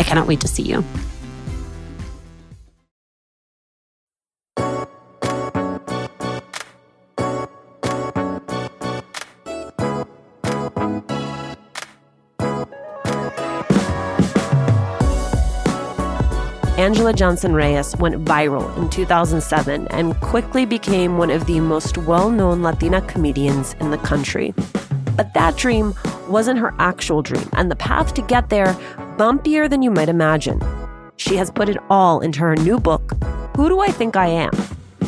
I 0.00 0.02
cannot 0.02 0.26
wait 0.26 0.40
to 0.40 0.48
see 0.48 0.62
you. 0.62 0.82
Anjelah 16.78 17.14
Johnson 17.14 17.52
Reyes 17.52 17.94
went 17.96 18.24
viral 18.24 18.74
in 18.78 18.88
2007 18.88 19.86
and 19.88 20.18
quickly 20.22 20.64
became 20.64 21.18
one 21.18 21.28
of 21.28 21.44
the 21.44 21.60
most 21.60 21.98
well 21.98 22.30
known 22.30 22.62
Latina 22.62 23.02
comedians 23.02 23.74
in 23.80 23.90
the 23.90 23.98
country. 23.98 24.54
But 25.14 25.34
that 25.34 25.58
dream 25.58 25.92
wasn't 26.26 26.58
her 26.58 26.72
actual 26.78 27.20
dream, 27.20 27.46
and 27.52 27.70
the 27.70 27.76
path 27.76 28.14
to 28.14 28.22
get 28.22 28.48
there 28.48 28.74
bumpier 29.16 29.68
than 29.68 29.82
you 29.82 29.90
might 29.90 30.08
imagine. 30.08 30.60
She 31.16 31.36
has 31.36 31.50
put 31.50 31.68
it 31.68 31.76
all 31.90 32.20
into 32.20 32.40
her 32.40 32.56
new 32.56 32.78
book, 32.78 33.12
Who 33.56 33.68
Do 33.68 33.80
I 33.80 33.88
Think 33.90 34.16
I 34.16 34.26
Am? 34.28 34.52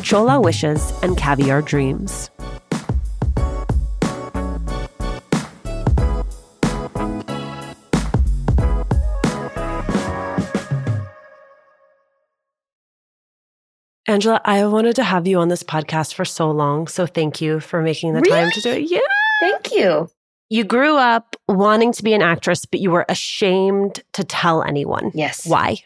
Chola 0.03 0.39
Wishes 0.39 0.93
and 1.01 1.17
Caviar 1.17 1.61
Dreams. 1.61 2.29
Anjelah, 14.09 14.41
I 14.43 14.65
wanted 14.67 14.95
to 14.97 15.03
have 15.03 15.25
you 15.25 15.39
on 15.39 15.47
this 15.47 15.63
podcast 15.63 16.13
for 16.13 16.25
so 16.25 16.51
long. 16.51 16.87
So 16.87 17.07
thank 17.07 17.39
you 17.39 17.59
for 17.59 17.81
making 17.81 18.13
the 18.13 18.19
really? 18.19 18.31
time 18.31 18.51
to 18.51 18.61
do 18.61 18.69
it. 18.71 18.91
Yeah. 18.91 18.99
Thank 19.39 19.71
you. 19.71 20.09
You 20.53 20.63
grew 20.63 20.97
up 20.97 21.35
wanting 21.47 21.93
to 21.93 22.03
be 22.03 22.13
an 22.13 22.21
actress, 22.21 22.67
but 22.67 22.79
you 22.79 22.91
were 22.91 23.07
ashamed 23.09 24.03
to 24.13 24.23
tell 24.23 24.61
anyone. 24.61 25.09
Yes. 25.15 25.47
Why? 25.47 25.77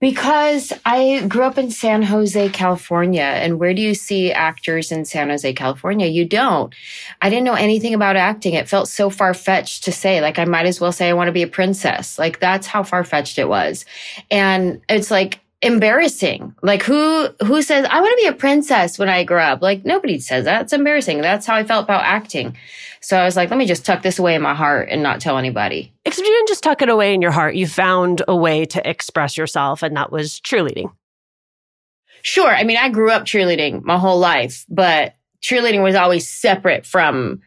Because 0.00 0.72
I 0.86 1.26
grew 1.28 1.42
up 1.42 1.58
in 1.58 1.70
San 1.70 2.00
Jose, 2.04 2.48
California. 2.48 3.20
And 3.20 3.60
where 3.60 3.74
do 3.74 3.82
you 3.82 3.92
see 3.92 4.32
actors 4.32 4.90
in 4.90 5.04
San 5.04 5.28
Jose, 5.28 5.52
California? 5.52 6.06
You 6.06 6.24
don't. 6.24 6.74
I 7.20 7.28
didn't 7.28 7.44
know 7.44 7.52
anything 7.52 7.92
about 7.92 8.16
acting. 8.16 8.54
It 8.54 8.70
felt 8.70 8.88
so 8.88 9.10
far 9.10 9.34
fetched 9.34 9.84
to 9.84 9.92
say, 9.92 10.22
like, 10.22 10.38
I 10.38 10.46
might 10.46 10.64
as 10.64 10.80
well 10.80 10.92
say 10.92 11.10
I 11.10 11.12
want 11.12 11.28
to 11.28 11.32
be 11.32 11.42
a 11.42 11.46
princess. 11.46 12.18
Like, 12.18 12.40
that's 12.40 12.66
how 12.66 12.82
far 12.82 13.04
fetched 13.04 13.38
it 13.38 13.50
was. 13.50 13.84
And 14.30 14.80
it's 14.88 15.10
like, 15.10 15.40
embarrassing. 15.62 16.54
Like 16.62 16.82
who 16.82 17.28
who 17.44 17.62
says 17.62 17.86
I 17.90 18.00
want 18.00 18.18
to 18.18 18.22
be 18.22 18.28
a 18.28 18.32
princess 18.32 18.98
when 18.98 19.08
I 19.08 19.24
grow 19.24 19.42
up? 19.42 19.62
Like 19.62 19.84
nobody 19.84 20.18
says 20.18 20.44
that. 20.44 20.62
It's 20.62 20.72
embarrassing. 20.72 21.20
That's 21.20 21.46
how 21.46 21.54
I 21.54 21.64
felt 21.64 21.84
about 21.84 22.02
acting. 22.02 22.56
So 23.02 23.16
I 23.16 23.24
was 23.24 23.36
like, 23.36 23.50
let 23.50 23.56
me 23.56 23.66
just 23.66 23.86
tuck 23.86 24.02
this 24.02 24.18
away 24.18 24.34
in 24.34 24.42
my 24.42 24.54
heart 24.54 24.88
and 24.90 25.02
not 25.02 25.20
tell 25.20 25.38
anybody. 25.38 25.92
Except 26.04 26.26
you 26.26 26.34
didn't 26.34 26.48
just 26.48 26.62
tuck 26.62 26.82
it 26.82 26.90
away 26.90 27.14
in 27.14 27.22
your 27.22 27.30
heart. 27.30 27.54
You 27.54 27.66
found 27.66 28.22
a 28.28 28.36
way 28.36 28.66
to 28.66 28.88
express 28.88 29.38
yourself, 29.38 29.82
and 29.82 29.96
that 29.96 30.12
was 30.12 30.38
cheerleading. 30.40 30.92
Sure. 32.22 32.54
I 32.54 32.64
mean, 32.64 32.76
I 32.76 32.90
grew 32.90 33.10
up 33.10 33.24
cheerleading 33.24 33.82
my 33.82 33.96
whole 33.96 34.18
life, 34.18 34.66
but 34.68 35.14
cheerleading 35.42 35.82
was 35.82 35.94
always 35.94 36.28
separate 36.28 36.84
from 36.84 37.40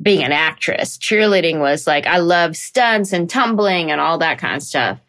being 0.00 0.22
an 0.22 0.30
actress. 0.30 0.96
Cheerleading 0.98 1.58
was 1.58 1.86
like, 1.86 2.06
I 2.06 2.18
love 2.18 2.56
stunts 2.56 3.12
and 3.12 3.28
tumbling 3.28 3.90
and 3.90 4.00
all 4.00 4.18
that 4.18 4.38
kind 4.38 4.56
of 4.56 4.62
stuff. 4.62 5.00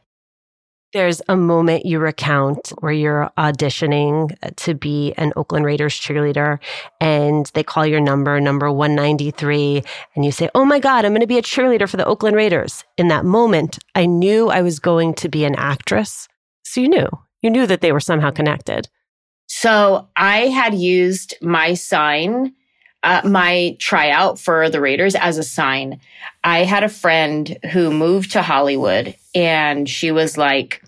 There's 0.93 1.23
a 1.27 1.35
moment 1.35 1.87
you 1.87 1.97
recount 1.97 2.71
where 2.79 2.91
you're 2.91 3.31
auditioning 3.35 4.31
to 4.57 4.75
be 4.75 5.11
an 5.17 5.33
Oakland 5.35 5.65
Raiders 5.65 5.99
cheerleader 5.99 6.59
and 7.01 7.49
they 7.55 7.63
call 7.63 7.83
your 7.83 7.99
number, 7.99 8.39
number 8.39 8.71
193, 8.71 9.81
and 10.13 10.23
you 10.23 10.31
say, 10.31 10.51
Oh 10.53 10.65
my 10.65 10.77
God, 10.77 11.03
I'm 11.03 11.13
going 11.13 11.21
to 11.21 11.27
be 11.27 11.39
a 11.39 11.41
cheerleader 11.41 11.89
for 11.89 11.97
the 11.97 12.05
Oakland 12.05 12.35
Raiders. 12.35 12.83
In 12.95 13.07
that 13.07 13.25
moment, 13.25 13.79
I 13.95 14.05
knew 14.05 14.49
I 14.49 14.61
was 14.61 14.79
going 14.79 15.15
to 15.15 15.29
be 15.29 15.45
an 15.45 15.55
actress. 15.55 16.27
So 16.63 16.79
you 16.79 16.89
knew, 16.89 17.09
you 17.41 17.49
knew 17.49 17.65
that 17.65 17.81
they 17.81 17.91
were 17.91 17.99
somehow 17.99 18.29
connected. 18.29 18.87
So 19.47 20.09
I 20.15 20.47
had 20.49 20.75
used 20.75 21.33
my 21.41 21.73
sign 21.73 22.53
uh, 23.03 23.21
my 23.25 23.75
tryout 23.79 24.39
for 24.39 24.69
the 24.69 24.81
Raiders 24.81 25.15
as 25.15 25.37
a 25.37 25.43
sign. 25.43 25.99
I 26.43 26.59
had 26.59 26.83
a 26.83 26.89
friend 26.89 27.57
who 27.71 27.91
moved 27.91 28.31
to 28.31 28.41
Hollywood 28.41 29.15
and 29.35 29.87
she 29.87 30.11
was 30.11 30.37
like 30.37 30.81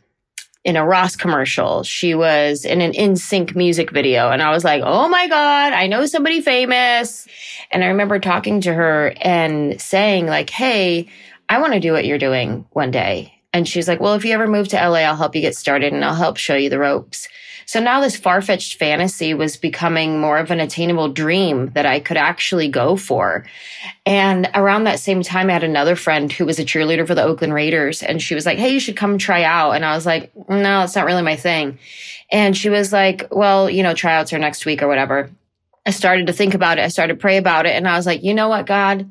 in 0.63 0.75
a 0.75 0.85
Ross 0.85 1.15
commercial. 1.15 1.83
She 1.83 2.15
was 2.15 2.65
in 2.65 2.81
an 2.81 2.93
NSYNC 2.93 3.55
music 3.55 3.91
video. 3.91 4.31
And 4.31 4.41
I 4.41 4.51
was 4.51 4.63
like, 4.63 4.81
oh 4.83 5.07
my 5.07 5.27
God, 5.27 5.73
I 5.73 5.85
know 5.85 6.07
somebody 6.07 6.41
famous. 6.41 7.27
And 7.69 7.83
I 7.83 7.87
remember 7.87 8.19
talking 8.19 8.61
to 8.61 8.73
her 8.73 9.13
and 9.21 9.79
saying, 9.79 10.25
like, 10.25 10.49
hey, 10.49 11.07
I 11.47 11.59
want 11.59 11.73
to 11.73 11.79
do 11.79 11.91
what 11.91 12.05
you're 12.05 12.17
doing 12.17 12.65
one 12.71 12.89
day. 12.89 13.35
And 13.53 13.67
she's 13.67 13.87
like, 13.87 13.99
well, 13.99 14.15
if 14.15 14.25
you 14.25 14.33
ever 14.33 14.47
move 14.47 14.69
to 14.69 14.75
LA, 14.77 14.99
I'll 14.99 15.15
help 15.15 15.35
you 15.35 15.41
get 15.41 15.55
started 15.55 15.93
and 15.93 16.03
I'll 16.03 16.15
help 16.15 16.37
show 16.37 16.55
you 16.55 16.69
the 16.69 16.79
ropes. 16.79 17.29
So 17.65 17.79
now 17.79 17.99
this 17.99 18.15
far 18.15 18.41
fetched 18.41 18.77
fantasy 18.77 19.33
was 19.33 19.57
becoming 19.57 20.19
more 20.19 20.37
of 20.37 20.51
an 20.51 20.59
attainable 20.59 21.09
dream 21.09 21.71
that 21.71 21.85
I 21.85 21.99
could 21.99 22.17
actually 22.17 22.67
go 22.67 22.95
for. 22.95 23.45
And 24.05 24.49
around 24.53 24.83
that 24.83 24.99
same 24.99 25.23
time, 25.23 25.49
I 25.49 25.53
had 25.53 25.63
another 25.63 25.95
friend 25.95 26.31
who 26.31 26.45
was 26.45 26.59
a 26.59 26.65
cheerleader 26.65 27.07
for 27.07 27.15
the 27.15 27.23
Oakland 27.23 27.53
Raiders. 27.53 28.03
And 28.03 28.21
she 28.21 28.35
was 28.35 28.45
like, 28.45 28.57
Hey, 28.57 28.69
you 28.69 28.79
should 28.79 28.97
come 28.97 29.17
try 29.17 29.43
out. 29.43 29.71
And 29.71 29.83
I 29.83 29.95
was 29.95 30.05
like, 30.05 30.31
No, 30.49 30.83
it's 30.83 30.95
not 30.95 31.05
really 31.05 31.23
my 31.23 31.35
thing. 31.35 31.79
And 32.31 32.55
she 32.55 32.69
was 32.69 32.93
like, 32.93 33.27
Well, 33.31 33.69
you 33.69 33.83
know, 33.83 33.93
tryouts 33.93 34.33
are 34.33 34.39
next 34.39 34.65
week 34.65 34.83
or 34.83 34.87
whatever. 34.87 35.29
I 35.87 35.91
started 35.91 36.27
to 36.27 36.33
think 36.33 36.53
about 36.53 36.79
it. 36.79 36.83
I 36.83 36.87
started 36.87 37.13
to 37.13 37.19
pray 37.19 37.37
about 37.37 37.65
it. 37.65 37.73
And 37.73 37.87
I 37.87 37.95
was 37.95 38.05
like, 38.05 38.23
You 38.23 38.33
know 38.33 38.49
what, 38.49 38.65
God? 38.65 39.09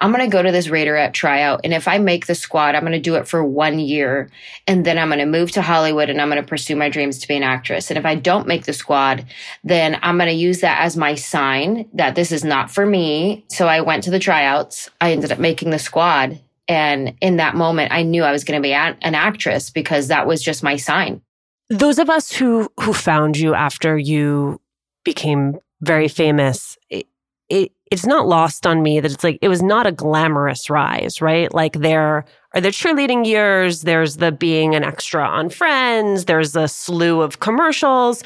I'm 0.00 0.12
going 0.12 0.28
to 0.28 0.34
go 0.34 0.42
to 0.42 0.52
this 0.52 0.68
Raiderette 0.68 1.12
tryout. 1.12 1.60
And 1.64 1.72
if 1.72 1.88
I 1.88 1.98
make 1.98 2.26
the 2.26 2.34
squad, 2.34 2.74
I'm 2.74 2.82
going 2.82 2.92
to 2.92 2.98
do 2.98 3.14
it 3.16 3.26
for 3.26 3.44
one 3.44 3.78
year. 3.78 4.30
And 4.66 4.84
then 4.84 4.98
I'm 4.98 5.08
going 5.08 5.20
to 5.20 5.26
move 5.26 5.50
to 5.52 5.62
Hollywood 5.62 6.10
and 6.10 6.20
I'm 6.20 6.28
going 6.28 6.42
to 6.42 6.48
pursue 6.48 6.76
my 6.76 6.88
dreams 6.88 7.18
to 7.18 7.28
be 7.28 7.36
an 7.36 7.42
actress. 7.42 7.90
And 7.90 7.98
if 7.98 8.04
I 8.04 8.14
don't 8.14 8.46
make 8.46 8.64
the 8.64 8.72
squad, 8.72 9.26
then 9.64 9.98
I'm 10.02 10.18
going 10.18 10.28
to 10.28 10.34
use 10.34 10.60
that 10.60 10.80
as 10.80 10.96
my 10.96 11.14
sign 11.14 11.88
that 11.94 12.14
this 12.14 12.32
is 12.32 12.44
not 12.44 12.70
for 12.70 12.86
me. 12.86 13.44
So 13.48 13.68
I 13.68 13.80
went 13.80 14.04
to 14.04 14.10
the 14.10 14.18
tryouts. 14.18 14.90
I 15.00 15.12
ended 15.12 15.32
up 15.32 15.38
making 15.38 15.70
the 15.70 15.78
squad. 15.78 16.38
And 16.68 17.14
in 17.20 17.36
that 17.36 17.54
moment, 17.54 17.92
I 17.92 18.02
knew 18.02 18.24
I 18.24 18.32
was 18.32 18.44
going 18.44 18.60
to 18.60 18.66
be 18.66 18.74
an 18.74 19.14
actress 19.14 19.70
because 19.70 20.08
that 20.08 20.26
was 20.26 20.42
just 20.42 20.62
my 20.62 20.76
sign. 20.76 21.22
Those 21.70 21.98
of 21.98 22.10
us 22.10 22.30
who 22.30 22.68
who 22.80 22.92
found 22.92 23.36
you 23.36 23.54
after 23.54 23.98
you 23.98 24.60
became 25.04 25.58
very 25.80 26.08
famous, 26.08 26.76
it, 26.90 27.06
it 27.48 27.72
it's 27.90 28.06
not 28.06 28.26
lost 28.26 28.66
on 28.66 28.82
me 28.82 29.00
that 29.00 29.12
it's 29.12 29.22
like 29.24 29.38
it 29.42 29.48
was 29.48 29.62
not 29.62 29.86
a 29.86 29.92
glamorous 29.92 30.68
rise, 30.68 31.20
right? 31.20 31.52
Like 31.54 31.74
there 31.74 32.26
are 32.54 32.60
the 32.60 32.68
cheerleading 32.68 33.24
years, 33.26 33.82
there's 33.82 34.16
the 34.16 34.32
being 34.32 34.74
an 34.74 34.82
extra 34.84 35.24
on 35.24 35.50
Friends, 35.50 36.24
there's 36.24 36.56
a 36.56 36.66
slew 36.68 37.20
of 37.22 37.40
commercials. 37.40 38.22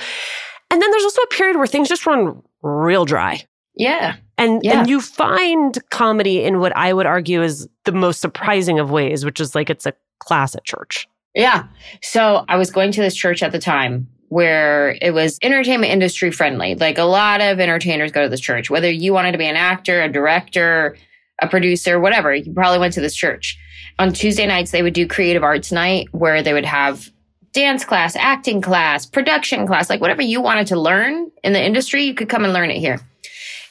And 0.71 0.81
then 0.81 0.91
there's 0.91 1.03
also 1.05 1.23
a 1.23 1.27
period 1.29 1.57
where 1.57 1.67
things 1.67 1.89
just 1.89 2.07
run 2.07 2.43
real 2.62 3.05
dry. 3.05 3.45
Yeah. 3.75 4.17
And 4.39 4.61
Yeah. 4.65 4.81
and 4.81 4.89
you 4.89 5.01
find 5.01 5.79
comedy 5.91 6.43
in 6.45 6.61
what 6.61 6.75
I 6.77 6.93
would 6.93 7.07
argue 7.07 7.43
is 7.43 7.69
the 7.85 7.93
most 7.93 8.21
surprising 8.21 8.79
of 8.79 8.91
ways, 8.91 9.25
which 9.25 9.41
is 9.41 9.55
like 9.55 9.69
it's 9.69 9.87
a 9.87 9.93
class 10.21 10.55
at 10.55 10.65
church. 10.65 11.07
Yeah. 11.35 11.65
So 12.03 12.45
I 12.49 12.57
was 12.57 12.71
going 12.71 12.93
to 12.93 13.01
this 13.01 13.15
church 13.15 13.43
at 13.43 13.53
the 13.53 13.59
time 13.59 14.09
where 14.31 14.97
it 15.03 15.12
was 15.12 15.38
entertainment 15.43 15.93
industry 15.93 16.31
friendly. 16.31 16.77
Like 16.77 16.99
a 16.99 17.05
lot 17.05 17.41
of 17.41 17.59
entertainers 17.59 18.12
go 18.12 18.23
to 18.23 18.29
this 18.29 18.41
church, 18.41 18.71
whether 18.71 18.88
you 18.88 19.12
wanted 19.12 19.32
to 19.32 19.38
be 19.38 19.47
an 19.47 19.56
actor, 19.56 20.00
a 20.00 20.11
director, 20.11 20.97
a 21.43 21.49
producer, 21.49 21.99
whatever, 21.99 22.32
you 22.32 22.53
probably 22.53 22.79
went 22.79 22.94
to 22.94 23.00
this 23.00 23.15
church. 23.15 23.59
On 23.99 24.12
Tuesday 24.12 24.47
nights, 24.47 24.71
they 24.71 24.82
would 24.82 24.94
do 24.94 25.06
creative 25.06 25.43
arts 25.43 25.73
night 25.73 26.09
where 26.12 26.44
they 26.44 26.53
would 26.53 26.65
have 26.65 27.11
dance 27.53 27.85
class, 27.85 28.15
acting 28.15 28.61
class, 28.61 29.05
production 29.05 29.67
class, 29.67 29.91
like 29.91 30.00
whatever 30.00 30.23
you 30.23 30.41
wanted 30.41 30.69
to 30.69 30.79
learn 30.79 31.29
in 31.43 31.53
the 31.53 31.62
industry, 31.62 32.05
you 32.05 32.15
could 32.15 32.29
come 32.29 32.44
and 32.44 32.53
learn 32.53 32.71
it 32.71 32.79
here. 32.79 33.00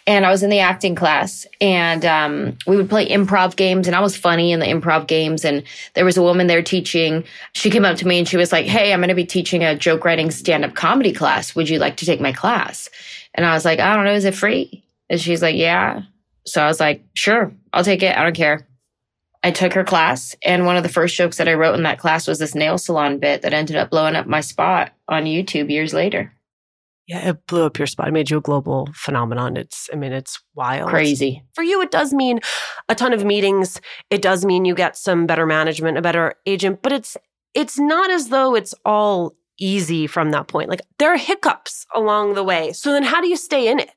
And 0.09 0.25
I 0.25 0.31
was 0.31 0.41
in 0.41 0.49
the 0.49 0.57
acting 0.57 0.95
class 0.95 1.45
and 1.61 2.03
um, 2.03 2.57
we 2.65 2.75
would 2.75 2.89
play 2.89 3.07
improv 3.07 3.55
games 3.55 3.85
and 3.85 3.95
I 3.95 3.99
was 3.99 4.17
funny 4.17 4.51
in 4.51 4.59
the 4.59 4.65
improv 4.65 5.05
games. 5.05 5.45
And 5.45 5.61
there 5.93 6.03
was 6.03 6.17
a 6.17 6.23
woman 6.23 6.47
there 6.47 6.63
teaching. 6.63 7.23
She 7.53 7.69
came 7.69 7.85
up 7.85 7.95
to 7.97 8.07
me 8.07 8.17
and 8.17 8.27
she 8.27 8.35
was 8.35 8.51
like, 8.51 8.65
Hey, 8.65 8.91
I'm 8.91 9.01
going 9.01 9.09
to 9.09 9.13
be 9.13 9.23
teaching 9.23 9.63
a 9.63 9.75
joke 9.75 10.03
writing 10.03 10.31
stand 10.31 10.65
up 10.65 10.73
comedy 10.73 11.13
class. 11.13 11.53
Would 11.53 11.69
you 11.69 11.77
like 11.77 11.95
to 11.97 12.07
take 12.07 12.19
my 12.19 12.31
class? 12.31 12.89
And 13.35 13.45
I 13.45 13.53
was 13.53 13.65
like, 13.65 13.77
I 13.77 13.95
don't 13.95 14.03
know. 14.03 14.13
Is 14.15 14.25
it 14.25 14.33
free? 14.33 14.83
And 15.11 15.21
she's 15.21 15.43
like, 15.43 15.55
Yeah. 15.55 16.01
So 16.43 16.63
I 16.63 16.65
was 16.65 16.79
like, 16.79 17.03
Sure, 17.13 17.53
I'll 17.71 17.83
take 17.83 18.01
it. 18.01 18.17
I 18.17 18.23
don't 18.23 18.35
care. 18.35 18.67
I 19.43 19.51
took 19.51 19.73
her 19.73 19.83
class. 19.83 20.35
And 20.41 20.65
one 20.65 20.75
of 20.75 20.81
the 20.81 20.89
first 20.89 21.15
jokes 21.17 21.37
that 21.37 21.47
I 21.47 21.53
wrote 21.53 21.75
in 21.75 21.83
that 21.83 21.99
class 21.99 22.27
was 22.27 22.39
this 22.39 22.55
nail 22.55 22.79
salon 22.79 23.19
bit 23.19 23.43
that 23.43 23.53
ended 23.53 23.75
up 23.75 23.91
blowing 23.91 24.15
up 24.15 24.25
my 24.25 24.41
spot 24.41 24.91
on 25.07 25.25
YouTube 25.25 25.69
years 25.69 25.93
later. 25.93 26.33
Yeah, 27.09 27.29
it 27.29 27.47
blew 27.47 27.65
up 27.65 27.77
your 27.77 27.87
spot. 27.87 28.07
It 28.07 28.11
made 28.11 28.29
you 28.29 28.37
a 28.37 28.41
global 28.41 28.87
phenomenon. 28.93 29.57
It's, 29.57 29.89
I 29.91 29.95
mean, 29.95 30.13
it's 30.13 30.39
wild. 30.55 30.89
Crazy. 30.89 31.43
For 31.53 31.63
you, 31.63 31.81
it 31.81 31.91
does 31.91 32.13
mean 32.13 32.39
a 32.87 32.95
ton 32.95 33.13
of 33.13 33.25
meetings. 33.25 33.81
It 34.09 34.21
does 34.21 34.45
mean 34.45 34.63
you 34.63 34.75
get 34.75 34.95
some 34.95 35.25
better 35.25 35.45
management, 35.45 35.97
a 35.97 36.01
better 36.01 36.35
agent, 36.45 36.81
but 36.81 36.93
it's 36.93 37.17
it's 37.55 37.79
not 37.79 38.11
as 38.11 38.29
though 38.29 38.55
it's 38.55 38.75
all 38.85 39.33
easy 39.59 40.07
from 40.07 40.31
that 40.31 40.47
point. 40.47 40.69
Like 40.69 40.81
there 40.99 41.11
are 41.11 41.17
hiccups 41.17 41.85
along 41.93 42.35
the 42.35 42.43
way. 42.43 42.73
So 42.73 42.93
then 42.93 43.03
how 43.03 43.21
do 43.21 43.27
you 43.27 43.37
stay 43.37 43.67
in 43.67 43.79
it? 43.79 43.89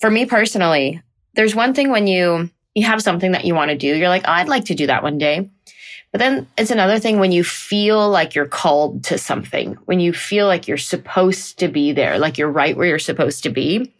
for 0.00 0.10
me 0.10 0.26
personally, 0.26 1.02
there's 1.34 1.54
one 1.54 1.74
thing 1.74 1.90
when 1.90 2.06
you 2.06 2.50
you 2.74 2.86
have 2.86 3.02
something 3.02 3.32
that 3.32 3.44
you 3.44 3.54
want 3.54 3.70
to 3.70 3.76
do, 3.76 3.96
you're 3.96 4.08
like, 4.08 4.22
oh, 4.26 4.32
I'd 4.32 4.48
like 4.48 4.66
to 4.66 4.74
do 4.74 4.86
that 4.86 5.02
one 5.02 5.18
day. 5.18 5.50
But 6.12 6.18
then 6.18 6.46
it's 6.56 6.70
another 6.70 6.98
thing 6.98 7.18
when 7.18 7.32
you 7.32 7.44
feel 7.44 8.08
like 8.08 8.34
you're 8.34 8.46
called 8.46 9.04
to 9.04 9.18
something, 9.18 9.74
when 9.84 10.00
you 10.00 10.12
feel 10.12 10.46
like 10.46 10.66
you're 10.66 10.76
supposed 10.76 11.58
to 11.58 11.68
be 11.68 11.92
there, 11.92 12.18
like 12.18 12.38
you're 12.38 12.50
right 12.50 12.76
where 12.76 12.86
you're 12.86 12.98
supposed 12.98 13.42
to 13.42 13.50
be. 13.50 13.92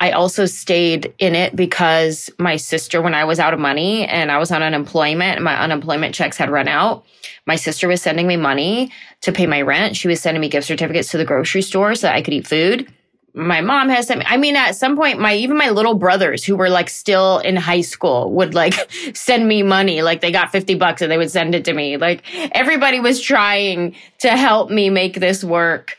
I 0.00 0.10
also 0.12 0.46
stayed 0.46 1.14
in 1.18 1.34
it 1.34 1.54
because 1.54 2.30
my 2.38 2.56
sister, 2.56 3.00
when 3.02 3.14
I 3.14 3.24
was 3.24 3.38
out 3.38 3.54
of 3.54 3.60
money 3.60 4.06
and 4.06 4.32
I 4.32 4.38
was 4.38 4.50
on 4.50 4.62
unemployment, 4.62 5.36
and 5.36 5.44
my 5.44 5.60
unemployment 5.60 6.14
checks 6.14 6.36
had 6.36 6.50
run 6.50 6.66
out. 6.66 7.04
My 7.46 7.56
sister 7.56 7.86
was 7.86 8.02
sending 8.02 8.26
me 8.26 8.36
money 8.36 8.90
to 9.20 9.32
pay 9.32 9.46
my 9.46 9.60
rent. 9.60 9.96
She 9.96 10.08
was 10.08 10.20
sending 10.20 10.40
me 10.40 10.48
gift 10.48 10.66
certificates 10.66 11.10
to 11.10 11.18
the 11.18 11.24
grocery 11.24 11.62
store 11.62 11.94
so 11.94 12.06
that 12.06 12.16
I 12.16 12.22
could 12.22 12.34
eat 12.34 12.46
food 12.46 12.92
my 13.34 13.60
mom 13.60 13.88
has 13.88 14.06
sent 14.06 14.20
me, 14.20 14.26
I 14.28 14.36
mean, 14.36 14.54
at 14.54 14.76
some 14.76 14.96
point, 14.96 15.18
my, 15.18 15.34
even 15.34 15.56
my 15.56 15.70
little 15.70 15.94
brothers 15.94 16.44
who 16.44 16.54
were 16.54 16.70
like 16.70 16.88
still 16.88 17.38
in 17.40 17.56
high 17.56 17.80
school 17.80 18.32
would 18.32 18.54
like 18.54 18.74
send 19.14 19.48
me 19.48 19.64
money. 19.64 20.02
Like 20.02 20.20
they 20.20 20.30
got 20.30 20.52
50 20.52 20.76
bucks 20.76 21.02
and 21.02 21.10
they 21.10 21.18
would 21.18 21.32
send 21.32 21.54
it 21.54 21.64
to 21.64 21.72
me. 21.72 21.96
Like 21.96 22.22
everybody 22.52 23.00
was 23.00 23.20
trying 23.20 23.96
to 24.20 24.30
help 24.30 24.70
me 24.70 24.88
make 24.88 25.18
this 25.18 25.42
work. 25.42 25.96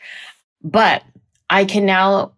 But 0.64 1.02
I 1.50 1.66
can 1.66 1.84
now 1.84 2.32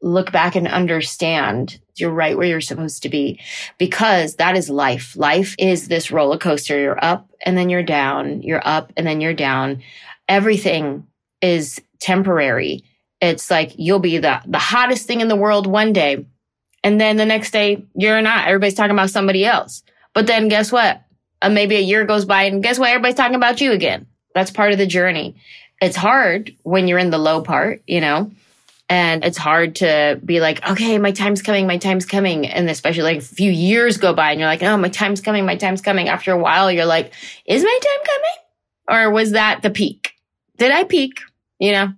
look 0.00 0.30
back 0.30 0.54
and 0.54 0.68
understand 0.68 1.80
you're 1.96 2.10
right 2.10 2.36
where 2.36 2.46
you're 2.46 2.60
supposed 2.60 3.02
to 3.02 3.08
be 3.08 3.40
because 3.76 4.36
that 4.36 4.56
is 4.56 4.70
life. 4.70 5.16
Life 5.16 5.56
is 5.58 5.88
this 5.88 6.12
roller 6.12 6.38
coaster. 6.38 6.78
You're 6.78 7.04
up 7.04 7.28
and 7.44 7.58
then 7.58 7.68
you're 7.68 7.82
down. 7.82 8.42
You're 8.42 8.62
up 8.64 8.92
and 8.96 9.04
then 9.04 9.20
you're 9.20 9.34
down. 9.34 9.82
Everything 10.28 11.08
is 11.42 11.80
temporary 11.98 12.84
it's 13.20 13.50
like 13.50 13.72
you'll 13.76 13.98
be 13.98 14.18
the 14.18 14.40
the 14.46 14.58
hottest 14.58 15.06
thing 15.06 15.20
in 15.20 15.28
the 15.28 15.36
world 15.36 15.66
one 15.66 15.92
day 15.92 16.24
and 16.84 17.00
then 17.00 17.16
the 17.16 17.26
next 17.26 17.50
day 17.50 17.84
you're 17.94 18.22
not. 18.22 18.46
Everybody's 18.46 18.74
talking 18.74 18.92
about 18.92 19.10
somebody 19.10 19.44
else. 19.44 19.82
But 20.14 20.26
then 20.26 20.48
guess 20.48 20.72
what? 20.72 21.02
Uh, 21.42 21.50
maybe 21.50 21.76
a 21.76 21.80
year 21.80 22.04
goes 22.04 22.24
by 22.24 22.44
and 22.44 22.62
guess 22.62 22.78
what? 22.78 22.90
Everybody's 22.90 23.16
talking 23.16 23.34
about 23.34 23.60
you 23.60 23.72
again. 23.72 24.06
That's 24.34 24.50
part 24.50 24.72
of 24.72 24.78
the 24.78 24.86
journey. 24.86 25.36
It's 25.80 25.96
hard 25.96 26.56
when 26.62 26.88
you're 26.88 26.98
in 26.98 27.10
the 27.10 27.18
low 27.18 27.42
part 27.42 27.82
you 27.86 28.00
know? 28.00 28.30
And 28.90 29.22
it's 29.22 29.36
hard 29.36 29.76
to 29.76 30.18
be 30.24 30.40
like 30.40 30.66
okay 30.68 30.98
my 30.98 31.10
time's 31.10 31.42
coming 31.42 31.66
my 31.66 31.78
time's 31.78 32.06
coming. 32.06 32.46
And 32.46 32.70
especially 32.70 33.02
like 33.02 33.18
a 33.18 33.22
few 33.22 33.50
years 33.50 33.98
go 33.98 34.14
by 34.14 34.30
and 34.30 34.40
you're 34.40 34.48
like 34.48 34.62
oh 34.62 34.76
my 34.76 34.88
time's 34.88 35.20
coming 35.20 35.44
my 35.44 35.56
time's 35.56 35.82
coming. 35.82 36.08
After 36.08 36.32
a 36.32 36.38
while 36.38 36.70
you're 36.70 36.86
like 36.86 37.12
is 37.44 37.62
my 37.62 37.78
time 37.82 38.06
coming? 38.06 39.06
Or 39.06 39.12
was 39.12 39.32
that 39.32 39.62
the 39.62 39.70
peak? 39.70 40.12
Did 40.56 40.70
i 40.70 40.84
peak? 40.84 41.20
You 41.58 41.72
know 41.72 41.97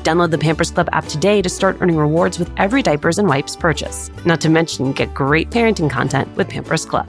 Download 0.00 0.30
the 0.30 0.38
Pampers 0.38 0.70
Club 0.70 0.88
app 0.92 1.06
today 1.06 1.42
to 1.42 1.48
start 1.48 1.76
earning 1.80 1.96
rewards 1.96 2.38
with 2.38 2.50
every 2.56 2.82
diapers 2.82 3.18
and 3.18 3.28
wipes 3.28 3.56
purchase. 3.56 4.10
Not 4.24 4.40
to 4.42 4.48
mention, 4.48 4.92
get 4.92 5.14
great 5.14 5.50
parenting 5.50 5.90
content 5.90 6.34
with 6.36 6.48
Pampers 6.48 6.84
Club. 6.84 7.08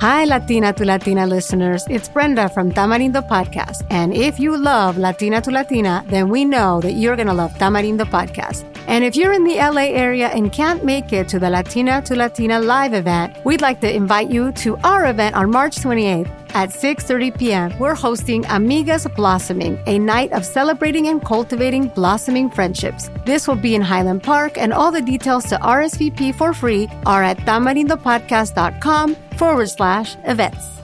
Hi, 0.00 0.24
Latina 0.26 0.70
to 0.74 0.84
Latina 0.84 1.26
listeners. 1.26 1.86
It's 1.88 2.10
Brenda 2.10 2.50
from 2.50 2.72
Tamarindo 2.72 3.26
Podcast. 3.26 3.86
And 3.88 4.12
if 4.12 4.38
you 4.38 4.54
love 4.54 4.98
Latina 4.98 5.40
to 5.40 5.50
Latina, 5.50 6.04
then 6.08 6.28
we 6.28 6.44
know 6.44 6.82
that 6.82 6.92
you're 6.92 7.16
going 7.16 7.28
to 7.28 7.32
love 7.32 7.54
Tamarindo 7.54 8.04
Podcast. 8.04 8.66
And 8.86 9.02
if 9.02 9.16
you're 9.16 9.32
in 9.32 9.44
the 9.44 9.54
LA 9.54 9.88
area 9.96 10.28
and 10.28 10.52
can't 10.52 10.84
make 10.84 11.14
it 11.14 11.26
to 11.28 11.38
the 11.38 11.48
Latina 11.48 12.02
to 12.02 12.14
Latina 12.16 12.60
live 12.60 12.92
event, 12.92 13.42
we'd 13.46 13.62
like 13.62 13.80
to 13.80 13.90
invite 13.90 14.30
you 14.30 14.52
to 14.52 14.76
our 14.84 15.06
event 15.06 15.36
on 15.36 15.50
March 15.50 15.76
28th 15.76 16.43
at 16.54 16.70
6:30 16.70 17.36
p.m. 17.38 17.78
We're 17.78 17.94
hosting 17.94 18.44
Amigas 18.44 19.06
Blossoming, 19.14 19.78
a 19.86 19.98
night 19.98 20.32
of 20.32 20.44
celebrating 20.44 21.08
and 21.08 21.24
cultivating 21.24 21.88
blossoming 21.88 22.50
friendships. 22.50 23.10
This 23.26 23.48
will 23.48 23.60
be 23.60 23.74
in 23.74 23.82
Highland 23.82 24.22
Park, 24.22 24.56
and 24.56 24.72
all 24.72 24.92
the 24.92 25.02
details 25.02 25.44
to 25.46 25.56
RSVP 25.56 26.34
for 26.34 26.54
free 26.54 26.88
are 27.06 27.22
at 27.22 27.38
tamarindopodcast.com 27.38 29.16
forward 29.36 29.68
slash 29.68 30.16
events. 30.24 30.83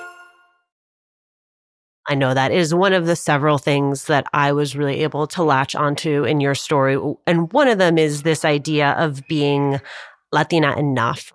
I 2.07 2.15
know 2.15 2.33
that 2.33 2.51
is 2.51 2.73
one 2.73 2.93
of 2.93 3.05
the 3.05 3.15
several 3.15 3.57
things 3.57 4.05
that 4.05 4.25
I 4.33 4.51
was 4.51 4.75
really 4.75 5.03
able 5.03 5.27
to 5.27 5.43
latch 5.43 5.75
onto 5.75 6.23
in 6.23 6.41
your 6.41 6.55
story. 6.55 6.97
And 7.27 7.51
one 7.53 7.67
of 7.67 7.77
them 7.77 7.97
is 7.97 8.23
this 8.23 8.43
idea 8.43 8.91
of 8.91 9.27
being 9.27 9.79
Latina 10.31 10.75
enough. 10.77 11.31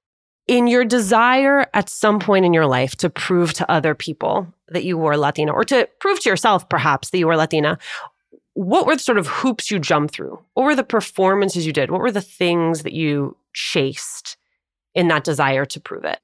In 0.48 0.66
your 0.66 0.84
desire 0.84 1.66
at 1.74 1.88
some 1.88 2.18
point 2.18 2.44
in 2.44 2.52
your 2.52 2.66
life 2.66 2.96
to 2.96 3.10
prove 3.10 3.52
to 3.54 3.70
other 3.70 3.94
people 3.94 4.46
that 4.68 4.84
you 4.84 4.96
were 4.96 5.16
Latina 5.16 5.52
or 5.52 5.64
to 5.64 5.88
prove 6.00 6.20
to 6.20 6.30
yourself 6.30 6.68
perhaps 6.68 7.10
that 7.10 7.18
you 7.18 7.26
were 7.26 7.36
Latina, 7.36 7.78
what 8.54 8.86
were 8.86 8.96
the 8.96 9.02
sort 9.02 9.18
of 9.18 9.26
hoops 9.26 9.70
you 9.70 9.78
jumped 9.78 10.14
through? 10.14 10.38
What 10.54 10.64
were 10.64 10.74
the 10.74 10.84
performances 10.84 11.66
you 11.66 11.72
did? 11.72 11.90
What 11.90 12.00
were 12.00 12.12
the 12.12 12.22
things 12.22 12.82
that 12.82 12.92
you 12.92 13.36
chased 13.52 14.36
in 14.94 15.08
that 15.08 15.24
desire 15.24 15.64
to 15.66 15.80
prove 15.80 16.04
it? 16.04 16.20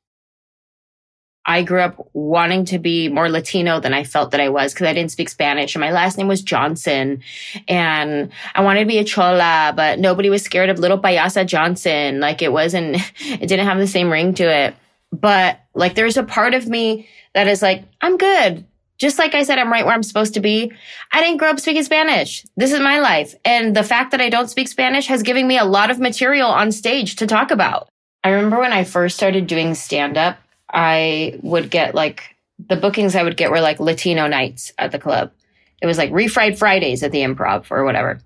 I 1.44 1.62
grew 1.62 1.80
up 1.80 2.08
wanting 2.12 2.64
to 2.66 2.78
be 2.78 3.08
more 3.08 3.28
Latino 3.28 3.80
than 3.80 3.92
I 3.92 4.04
felt 4.04 4.30
that 4.30 4.40
I 4.40 4.48
was 4.48 4.72
because 4.72 4.86
I 4.86 4.94
didn't 4.94 5.10
speak 5.10 5.28
Spanish 5.28 5.74
and 5.74 5.80
my 5.80 5.90
last 5.90 6.16
name 6.16 6.28
was 6.28 6.40
Johnson. 6.40 7.22
And 7.66 8.30
I 8.54 8.62
wanted 8.62 8.80
to 8.80 8.86
be 8.86 8.98
a 8.98 9.04
chola, 9.04 9.72
but 9.74 9.98
nobody 9.98 10.30
was 10.30 10.42
scared 10.42 10.70
of 10.70 10.78
little 10.78 10.98
payasa 10.98 11.44
Johnson. 11.46 12.20
Like 12.20 12.42
it 12.42 12.52
wasn't, 12.52 12.96
it 13.20 13.48
didn't 13.48 13.66
have 13.66 13.78
the 13.78 13.86
same 13.86 14.10
ring 14.10 14.34
to 14.34 14.44
it. 14.44 14.74
But 15.10 15.60
like 15.74 15.94
there's 15.94 16.16
a 16.16 16.22
part 16.22 16.54
of 16.54 16.68
me 16.68 17.08
that 17.34 17.48
is 17.48 17.60
like, 17.60 17.84
I'm 18.00 18.16
good. 18.16 18.64
Just 18.98 19.18
like 19.18 19.34
I 19.34 19.42
said, 19.42 19.58
I'm 19.58 19.72
right 19.72 19.84
where 19.84 19.94
I'm 19.94 20.04
supposed 20.04 20.34
to 20.34 20.40
be. 20.40 20.70
I 21.12 21.20
didn't 21.20 21.38
grow 21.38 21.50
up 21.50 21.58
speaking 21.58 21.82
Spanish. 21.82 22.46
This 22.56 22.72
is 22.72 22.78
my 22.78 23.00
life. 23.00 23.34
And 23.44 23.74
the 23.74 23.82
fact 23.82 24.12
that 24.12 24.20
I 24.20 24.28
don't 24.28 24.48
speak 24.48 24.68
Spanish 24.68 25.08
has 25.08 25.24
given 25.24 25.48
me 25.48 25.58
a 25.58 25.64
lot 25.64 25.90
of 25.90 25.98
material 25.98 26.48
on 26.48 26.70
stage 26.70 27.16
to 27.16 27.26
talk 27.26 27.50
about. 27.50 27.88
I 28.22 28.28
remember 28.28 28.60
when 28.60 28.72
I 28.72 28.84
first 28.84 29.16
started 29.16 29.48
doing 29.48 29.74
stand 29.74 30.16
up, 30.16 30.38
I 30.72 31.38
would 31.42 31.70
get 31.70 31.94
like 31.94 32.36
the 32.68 32.76
bookings 32.76 33.14
I 33.14 33.22
would 33.22 33.36
get 33.36 33.50
were 33.50 33.60
like 33.60 33.80
Latino 33.80 34.26
nights 34.26 34.72
at 34.78 34.92
the 34.92 34.98
club. 34.98 35.32
It 35.80 35.86
was 35.86 35.98
like 35.98 36.10
refried 36.10 36.58
Fridays 36.58 37.02
at 37.02 37.12
the 37.12 37.22
improv 37.22 37.66
or 37.70 37.84
whatever. 37.84 38.20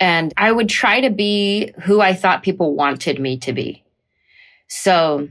And 0.00 0.32
I 0.36 0.50
would 0.50 0.68
try 0.68 1.00
to 1.00 1.10
be 1.10 1.72
who 1.82 2.00
I 2.00 2.14
thought 2.14 2.42
people 2.42 2.74
wanted 2.74 3.20
me 3.20 3.38
to 3.38 3.52
be. 3.52 3.84
So 4.68 5.28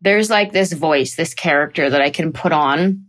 there's 0.00 0.30
like 0.30 0.52
this 0.52 0.72
voice, 0.72 1.14
this 1.14 1.34
character 1.34 1.88
that 1.88 2.00
I 2.00 2.10
can 2.10 2.32
put 2.32 2.52
on 2.52 3.06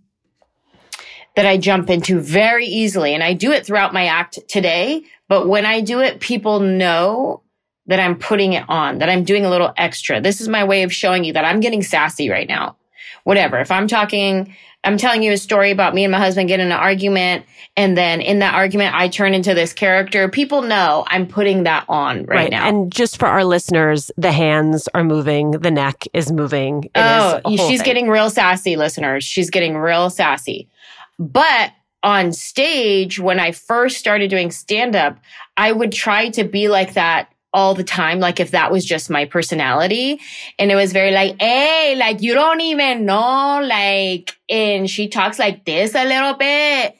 that 1.35 1.45
I 1.45 1.57
jump 1.57 1.89
into 1.89 2.19
very 2.19 2.65
easily. 2.65 3.13
And 3.13 3.23
I 3.23 3.33
do 3.33 3.51
it 3.51 3.65
throughout 3.65 3.93
my 3.93 4.05
act 4.05 4.39
today. 4.47 5.03
But 5.27 5.47
when 5.47 5.65
I 5.65 5.81
do 5.81 5.99
it, 5.99 6.21
people 6.21 6.59
know 6.59 7.41
that 7.87 7.99
I'm 7.99 8.17
putting 8.17 8.53
it 8.53 8.65
on, 8.67 8.97
that 8.99 9.09
I'm 9.09 9.23
doing 9.23 9.45
a 9.45 9.49
little 9.49 9.73
extra. 9.77 10.19
This 10.19 10.41
is 10.41 10.47
my 10.47 10.63
way 10.63 10.83
of 10.83 10.93
showing 10.93 11.23
you 11.23 11.33
that 11.33 11.45
I'm 11.45 11.59
getting 11.59 11.81
sassy 11.81 12.29
right 12.29 12.47
now. 12.47 12.75
Whatever. 13.23 13.59
If 13.59 13.71
I'm 13.71 13.87
talking, 13.87 14.55
I'm 14.83 14.97
telling 14.97 15.23
you 15.23 15.31
a 15.31 15.37
story 15.37 15.71
about 15.71 15.95
me 15.95 16.03
and 16.03 16.11
my 16.11 16.19
husband 16.19 16.47
getting 16.47 16.67
an 16.67 16.71
argument. 16.71 17.45
And 17.75 17.97
then 17.97 18.21
in 18.21 18.39
that 18.39 18.53
argument, 18.53 18.93
I 18.95 19.07
turn 19.07 19.33
into 19.33 19.53
this 19.53 19.73
character. 19.73 20.29
People 20.29 20.61
know 20.61 21.03
I'm 21.07 21.27
putting 21.27 21.63
that 21.63 21.85
on 21.89 22.19
right, 22.25 22.35
right. 22.35 22.51
now. 22.51 22.67
And 22.67 22.91
just 22.91 23.17
for 23.17 23.27
our 23.27 23.43
listeners, 23.43 24.11
the 24.15 24.31
hands 24.31 24.87
are 24.93 25.03
moving, 25.03 25.51
the 25.51 25.71
neck 25.71 26.03
is 26.13 26.31
moving. 26.31 26.85
It 26.85 26.91
oh, 26.95 27.41
is 27.49 27.59
she's 27.61 27.79
thing. 27.79 27.85
getting 27.85 28.09
real 28.09 28.29
sassy, 28.29 28.75
listeners. 28.75 29.23
She's 29.23 29.49
getting 29.49 29.75
real 29.75 30.09
sassy. 30.09 30.69
But 31.17 31.71
on 32.03 32.31
stage, 32.31 33.19
when 33.19 33.39
I 33.39 33.51
first 33.51 33.97
started 33.97 34.29
doing 34.29 34.51
stand 34.51 34.95
up, 34.95 35.17
I 35.57 35.71
would 35.71 35.91
try 35.91 36.29
to 36.29 36.43
be 36.43 36.67
like 36.67 36.93
that 36.93 37.31
all 37.55 37.73
the 37.73 37.85
time, 37.85 38.19
like 38.19 38.41
if 38.41 38.51
that 38.51 38.69
was 38.69 38.83
just 38.83 39.09
my 39.09 39.23
personality. 39.23 40.19
And 40.59 40.69
it 40.69 40.75
was 40.75 40.91
very 40.91 41.11
like, 41.11 41.41
hey, 41.41 41.95
like 41.97 42.21
you 42.21 42.33
don't 42.33 42.59
even 42.59 43.05
know, 43.05 43.61
like, 43.63 44.35
and 44.49 44.89
she 44.89 45.07
talks 45.07 45.39
like 45.39 45.63
this 45.63 45.95
a 45.95 46.03
little 46.03 46.33
bit, 46.33 46.97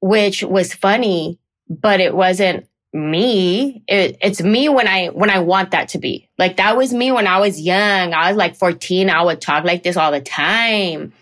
which 0.00 0.42
was 0.42 0.74
funny, 0.74 1.38
but 1.70 2.00
it 2.00 2.14
wasn't 2.14 2.68
me. 2.92 3.82
It, 3.88 4.18
it's 4.20 4.42
me 4.42 4.68
when 4.68 4.86
I, 4.86 5.06
when 5.06 5.30
I 5.30 5.38
want 5.38 5.70
that 5.70 5.88
to 5.90 5.98
be. 5.98 6.28
Like 6.38 6.58
that 6.58 6.76
was 6.76 6.92
me 6.92 7.10
when 7.10 7.26
I 7.26 7.40
was 7.40 7.58
young. 7.58 8.12
I 8.12 8.28
was 8.28 8.36
like 8.36 8.54
14. 8.54 9.08
I 9.08 9.22
would 9.22 9.40
talk 9.40 9.64
like 9.64 9.82
this 9.82 9.96
all 9.96 10.12
the 10.12 10.20
time. 10.20 11.14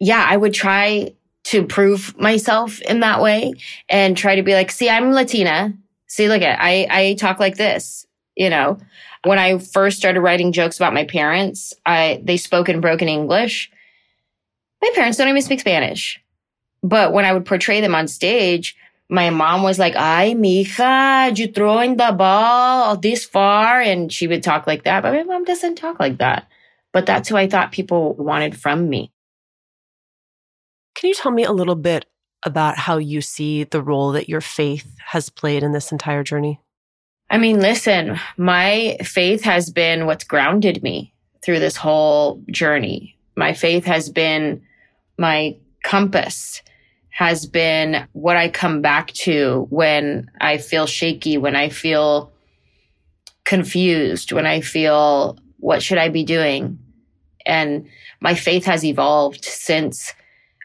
Yeah, 0.00 0.26
I 0.28 0.36
would 0.36 0.52
try 0.52 1.14
to 1.44 1.64
prove 1.64 2.18
myself 2.18 2.80
in 2.80 3.00
that 3.00 3.22
way 3.22 3.54
and 3.88 4.16
try 4.16 4.34
to 4.34 4.42
be 4.42 4.54
like, 4.54 4.72
see, 4.72 4.90
I'm 4.90 5.12
Latina 5.12 5.72
see, 6.12 6.28
look 6.28 6.42
at, 6.42 6.58
I, 6.60 6.86
I 6.90 7.14
talk 7.14 7.40
like 7.40 7.56
this, 7.56 8.06
you 8.36 8.50
know, 8.50 8.76
when 9.24 9.38
I 9.38 9.56
first 9.56 9.96
started 9.96 10.20
writing 10.20 10.52
jokes 10.52 10.76
about 10.76 10.92
my 10.92 11.04
parents, 11.04 11.72
I, 11.86 12.20
they 12.22 12.36
spoke 12.36 12.68
in 12.68 12.82
broken 12.82 13.08
English. 13.08 13.70
My 14.82 14.90
parents 14.94 15.16
don't 15.16 15.28
even 15.28 15.40
speak 15.40 15.60
Spanish. 15.60 16.20
But 16.82 17.14
when 17.14 17.24
I 17.24 17.32
would 17.32 17.46
portray 17.46 17.80
them 17.80 17.94
on 17.94 18.08
stage, 18.08 18.76
my 19.08 19.30
mom 19.30 19.62
was 19.62 19.78
like, 19.78 19.94
ay, 19.96 20.34
mija, 20.36 21.38
you 21.38 21.46
throwing 21.46 21.96
the 21.96 22.12
ball 22.12 22.96
this 22.96 23.24
far. 23.24 23.80
And 23.80 24.12
she 24.12 24.26
would 24.26 24.42
talk 24.42 24.66
like 24.66 24.84
that. 24.84 25.02
But 25.02 25.14
my 25.14 25.22
mom 25.22 25.44
doesn't 25.44 25.76
talk 25.76 25.98
like 25.98 26.18
that. 26.18 26.46
But 26.92 27.06
that's 27.06 27.30
who 27.30 27.36
I 27.36 27.48
thought 27.48 27.72
people 27.72 28.12
wanted 28.14 28.60
from 28.60 28.90
me. 28.90 29.12
Can 30.94 31.08
you 31.08 31.14
tell 31.14 31.32
me 31.32 31.44
a 31.44 31.52
little 31.52 31.74
bit 31.74 32.04
about 32.44 32.78
how 32.78 32.98
you 32.98 33.20
see 33.20 33.64
the 33.64 33.82
role 33.82 34.12
that 34.12 34.28
your 34.28 34.40
faith 34.40 34.94
has 35.06 35.28
played 35.28 35.62
in 35.62 35.72
this 35.72 35.92
entire 35.92 36.24
journey? 36.24 36.60
I 37.30 37.38
mean, 37.38 37.60
listen, 37.60 38.18
my 38.36 38.98
faith 39.02 39.42
has 39.44 39.70
been 39.70 40.06
what's 40.06 40.24
grounded 40.24 40.82
me 40.82 41.14
through 41.42 41.60
this 41.60 41.76
whole 41.76 42.42
journey. 42.50 43.16
My 43.36 43.54
faith 43.54 43.84
has 43.86 44.10
been 44.10 44.62
my 45.18 45.56
compass, 45.82 46.62
has 47.08 47.46
been 47.46 48.06
what 48.12 48.36
I 48.36 48.48
come 48.48 48.82
back 48.82 49.12
to 49.12 49.66
when 49.70 50.30
I 50.40 50.58
feel 50.58 50.86
shaky, 50.86 51.38
when 51.38 51.56
I 51.56 51.68
feel 51.68 52.32
confused, 53.44 54.32
when 54.32 54.46
I 54.46 54.60
feel, 54.60 55.38
what 55.58 55.82
should 55.82 55.98
I 55.98 56.08
be 56.08 56.24
doing? 56.24 56.78
And 57.46 57.88
my 58.20 58.34
faith 58.34 58.64
has 58.66 58.84
evolved 58.84 59.44
since 59.44 60.12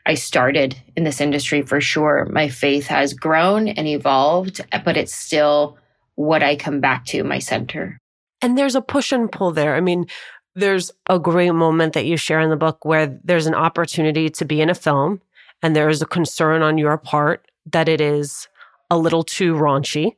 I 0.07 0.13
started 0.13 0.81
in 0.95 1.03
this 1.03 1.19
industry 1.19 1.61
for 1.61 1.81
sure. 1.81 2.29
My 2.31 2.47
faith 2.47 2.87
has 2.87 3.13
grown 3.13 3.67
and 3.67 3.85
evolved, 3.87 4.65
but 4.85 4.95
it's 4.95 5.13
still 5.13 5.77
what 6.15 6.41
I 6.41 6.55
come 6.55 6.79
back 6.79 7.03
to, 7.07 7.25
my 7.25 7.39
center. 7.39 7.99
And 8.41 8.57
there's 8.57 8.75
a 8.75 8.81
push 8.81 9.11
and 9.11 9.29
pull 9.29 9.51
there. 9.51 9.75
I 9.75 9.81
mean, 9.81 10.05
there's 10.55 10.91
a 11.09 11.19
great 11.19 11.51
moment 11.51 11.91
that 11.93 12.05
you 12.05 12.15
share 12.15 12.39
in 12.39 12.49
the 12.49 12.55
book 12.55 12.85
where 12.85 13.19
there's 13.25 13.47
an 13.47 13.53
opportunity 13.53 14.29
to 14.29 14.45
be 14.45 14.61
in 14.61 14.69
a 14.69 14.75
film 14.75 15.21
and 15.61 15.75
there 15.75 15.89
is 15.89 16.01
a 16.01 16.05
concern 16.05 16.61
on 16.61 16.77
your 16.77 16.97
part 16.97 17.45
that 17.65 17.89
it 17.89 17.99
is 17.99 18.47
a 18.89 18.97
little 18.97 19.23
too 19.23 19.55
raunchy. 19.55 20.15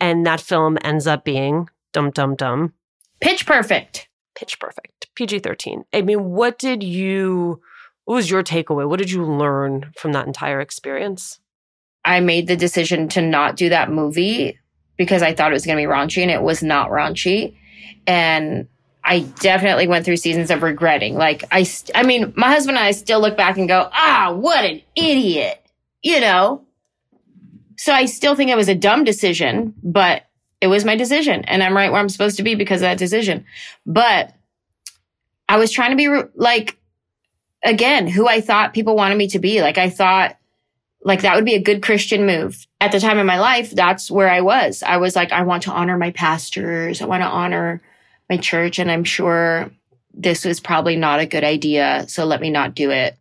And 0.00 0.24
that 0.24 0.40
film 0.40 0.78
ends 0.82 1.06
up 1.06 1.24
being 1.24 1.68
dum 1.92 2.10
dum 2.10 2.36
dum. 2.36 2.72
Pitch 3.20 3.44
perfect. 3.44 4.08
Pitch 4.34 4.58
perfect. 4.58 5.08
PG 5.14 5.40
13. 5.40 5.84
I 5.92 6.00
mean, 6.00 6.30
what 6.30 6.58
did 6.58 6.82
you 6.82 7.60
what 8.04 8.14
was 8.16 8.30
your 8.30 8.42
takeaway? 8.42 8.88
What 8.88 8.98
did 8.98 9.10
you 9.10 9.24
learn 9.24 9.92
from 9.96 10.12
that 10.12 10.26
entire 10.26 10.60
experience? 10.60 11.40
I 12.04 12.20
made 12.20 12.48
the 12.48 12.56
decision 12.56 13.08
to 13.10 13.22
not 13.22 13.56
do 13.56 13.68
that 13.68 13.90
movie 13.90 14.58
because 14.96 15.22
I 15.22 15.34
thought 15.34 15.52
it 15.52 15.54
was 15.54 15.66
going 15.66 15.78
to 15.78 15.82
be 15.82 15.92
raunchy 15.92 16.22
and 16.22 16.30
it 16.30 16.42
was 16.42 16.62
not 16.62 16.90
raunchy. 16.90 17.56
And 18.06 18.68
I 19.04 19.20
definitely 19.20 19.88
went 19.88 20.04
through 20.04 20.16
seasons 20.16 20.50
of 20.50 20.62
regretting. 20.62 21.14
Like 21.16 21.44
I, 21.50 21.62
st- 21.62 21.96
I 21.96 22.02
mean, 22.02 22.32
my 22.36 22.48
husband 22.48 22.76
and 22.76 22.86
I 22.86 22.90
still 22.90 23.20
look 23.20 23.36
back 23.36 23.56
and 23.56 23.68
go, 23.68 23.88
ah, 23.92 24.32
what 24.34 24.64
an 24.64 24.82
idiot, 24.96 25.64
you 26.02 26.20
know? 26.20 26.64
So 27.76 27.92
I 27.92 28.06
still 28.06 28.34
think 28.34 28.50
it 28.50 28.56
was 28.56 28.68
a 28.68 28.74
dumb 28.74 29.04
decision, 29.04 29.74
but 29.82 30.24
it 30.60 30.68
was 30.68 30.84
my 30.84 30.94
decision 30.94 31.44
and 31.44 31.62
I'm 31.62 31.76
right 31.76 31.90
where 31.90 32.00
I'm 32.00 32.08
supposed 32.08 32.36
to 32.36 32.44
be 32.44 32.54
because 32.54 32.80
of 32.80 32.86
that 32.86 32.98
decision. 32.98 33.44
But 33.86 34.34
I 35.48 35.58
was 35.58 35.70
trying 35.70 35.90
to 35.90 35.96
be 35.96 36.08
re- 36.08 36.24
like, 36.34 36.78
again, 37.64 38.06
who 38.06 38.28
I 38.28 38.40
thought 38.40 38.74
people 38.74 38.96
wanted 38.96 39.18
me 39.18 39.28
to 39.28 39.38
be. 39.38 39.60
Like 39.60 39.78
I 39.78 39.90
thought 39.90 40.36
like 41.04 41.22
that 41.22 41.34
would 41.34 41.44
be 41.44 41.54
a 41.54 41.62
good 41.62 41.82
Christian 41.82 42.26
move. 42.26 42.66
At 42.80 42.92
the 42.92 43.00
time 43.00 43.18
of 43.18 43.26
my 43.26 43.38
life, 43.38 43.70
that's 43.70 44.10
where 44.10 44.30
I 44.30 44.40
was. 44.40 44.82
I 44.82 44.96
was 44.98 45.16
like, 45.16 45.32
I 45.32 45.42
want 45.42 45.64
to 45.64 45.72
honor 45.72 45.98
my 45.98 46.10
pastors. 46.12 47.00
I 47.00 47.06
want 47.06 47.22
to 47.22 47.28
honor 47.28 47.80
my 48.30 48.36
church. 48.36 48.78
And 48.78 48.90
I'm 48.90 49.04
sure 49.04 49.70
this 50.14 50.44
was 50.44 50.60
probably 50.60 50.96
not 50.96 51.20
a 51.20 51.26
good 51.26 51.44
idea. 51.44 52.04
So 52.08 52.24
let 52.24 52.40
me 52.40 52.50
not 52.50 52.74
do 52.74 52.90
it. 52.90 53.16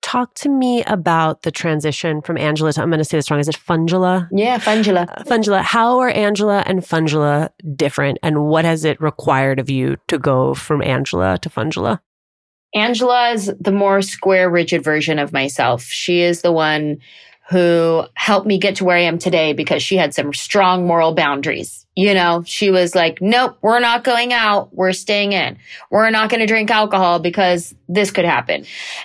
Talk 0.00 0.34
to 0.34 0.48
me 0.48 0.82
about 0.84 1.42
the 1.42 1.50
transition 1.50 2.22
from 2.22 2.36
Anjelah 2.36 2.74
to, 2.74 2.82
I'm 2.82 2.90
going 2.90 2.98
to 2.98 3.04
say 3.04 3.16
this 3.18 3.30
wrong. 3.30 3.40
Is 3.40 3.48
it 3.48 3.56
Fungula? 3.56 4.28
Yeah, 4.32 4.58
Fungula. 4.58 5.08
Uh, 5.08 5.22
Fungela. 5.24 5.62
How 5.62 6.00
are 6.00 6.12
Anjelah 6.12 6.64
and 6.66 6.80
Fungula 6.80 7.50
different? 7.76 8.18
And 8.22 8.46
what 8.46 8.64
has 8.64 8.84
it 8.84 9.00
required 9.00 9.58
of 9.58 9.70
you 9.70 9.96
to 10.08 10.18
go 10.18 10.54
from 10.54 10.80
Anjelah 10.80 11.38
to 11.40 11.48
Fungela? 11.48 12.00
Anjelah 12.74 13.34
is 13.34 13.52
the 13.60 13.72
more 13.72 14.02
square, 14.02 14.48
rigid 14.48 14.82
version 14.82 15.18
of 15.18 15.32
myself. 15.32 15.84
She 15.84 16.22
is 16.22 16.42
the 16.42 16.52
one 16.52 16.98
who 17.50 18.04
helped 18.14 18.46
me 18.46 18.56
get 18.56 18.76
to 18.76 18.84
where 18.84 18.96
I 18.96 19.00
am 19.00 19.18
today 19.18 19.52
because 19.52 19.82
she 19.82 19.96
had 19.96 20.14
some 20.14 20.32
strong 20.32 20.86
moral 20.86 21.14
boundaries. 21.14 21.84
You 21.94 22.14
know, 22.14 22.44
she 22.46 22.70
was 22.70 22.94
like, 22.94 23.20
nope, 23.20 23.58
we're 23.60 23.80
not 23.80 24.04
going 24.04 24.32
out. 24.32 24.74
We're 24.74 24.92
staying 24.92 25.32
in. 25.32 25.58
We're 25.90 26.08
not 26.08 26.30
going 26.30 26.40
to 26.40 26.46
drink 26.46 26.70
alcohol 26.70 27.18
because 27.18 27.74
this 27.88 28.10
could 28.10 28.24
happen. 28.24 28.64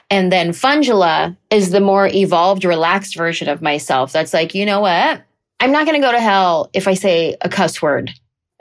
And 0.09 0.31
then 0.31 0.51
Fungela 0.51 1.35
is 1.49 1.71
the 1.71 1.81
more 1.81 2.07
evolved, 2.07 2.63
relaxed 2.63 3.17
version 3.17 3.49
of 3.49 3.61
myself. 3.61 4.13
That's 4.13 4.33
like, 4.33 4.55
you 4.55 4.65
know 4.65 4.79
what? 4.79 5.23
I'm 5.59 5.71
not 5.71 5.85
going 5.85 5.99
to 5.99 6.07
go 6.07 6.13
to 6.13 6.21
hell 6.21 6.69
if 6.73 6.87
I 6.87 6.93
say 6.93 7.35
a 7.41 7.49
cuss 7.49 7.81
word. 7.81 8.11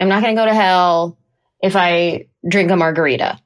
I'm 0.00 0.08
not 0.08 0.22
going 0.22 0.34
to 0.34 0.40
go 0.40 0.46
to 0.46 0.54
hell 0.54 1.16
if 1.62 1.76
I 1.76 2.26
drink 2.48 2.70
a 2.70 2.76
margarita. 2.76 3.38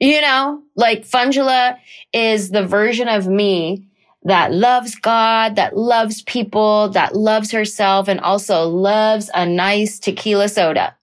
You 0.00 0.20
know, 0.20 0.62
like 0.76 1.06
Fungela 1.06 1.76
is 2.12 2.50
the 2.50 2.66
version 2.66 3.08
of 3.08 3.26
me 3.26 3.88
that 4.22 4.52
loves 4.52 4.94
God, 4.94 5.56
that 5.56 5.76
loves 5.76 6.22
people, 6.22 6.90
that 6.90 7.16
loves 7.16 7.50
herself, 7.50 8.08
and 8.08 8.20
also 8.20 8.68
loves 8.68 9.30
a 9.34 9.44
nice 9.46 9.98
tequila 9.98 10.48
soda. 10.48 10.96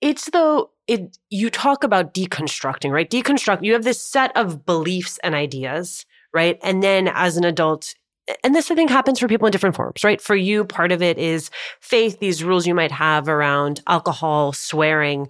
It's 0.00 0.28
though 0.30 0.70
it 0.86 1.18
you 1.30 1.50
talk 1.50 1.84
about 1.84 2.14
deconstructing, 2.14 2.90
right? 2.90 3.10
Deconstruct, 3.10 3.62
you 3.62 3.72
have 3.72 3.84
this 3.84 4.00
set 4.00 4.36
of 4.36 4.64
beliefs 4.64 5.18
and 5.22 5.34
ideas, 5.34 6.04
right? 6.32 6.58
And 6.62 6.82
then 6.82 7.08
as 7.08 7.36
an 7.36 7.44
adult, 7.44 7.94
and 8.42 8.54
this 8.54 8.70
I 8.70 8.74
think 8.74 8.90
happens 8.90 9.18
for 9.18 9.28
people 9.28 9.46
in 9.46 9.52
different 9.52 9.76
forms, 9.76 10.04
right? 10.04 10.20
For 10.20 10.36
you, 10.36 10.64
part 10.64 10.92
of 10.92 11.02
it 11.02 11.18
is 11.18 11.50
faith, 11.80 12.18
these 12.18 12.42
rules 12.42 12.66
you 12.66 12.74
might 12.74 12.92
have 12.92 13.28
around 13.28 13.82
alcohol, 13.86 14.52
swearing. 14.52 15.28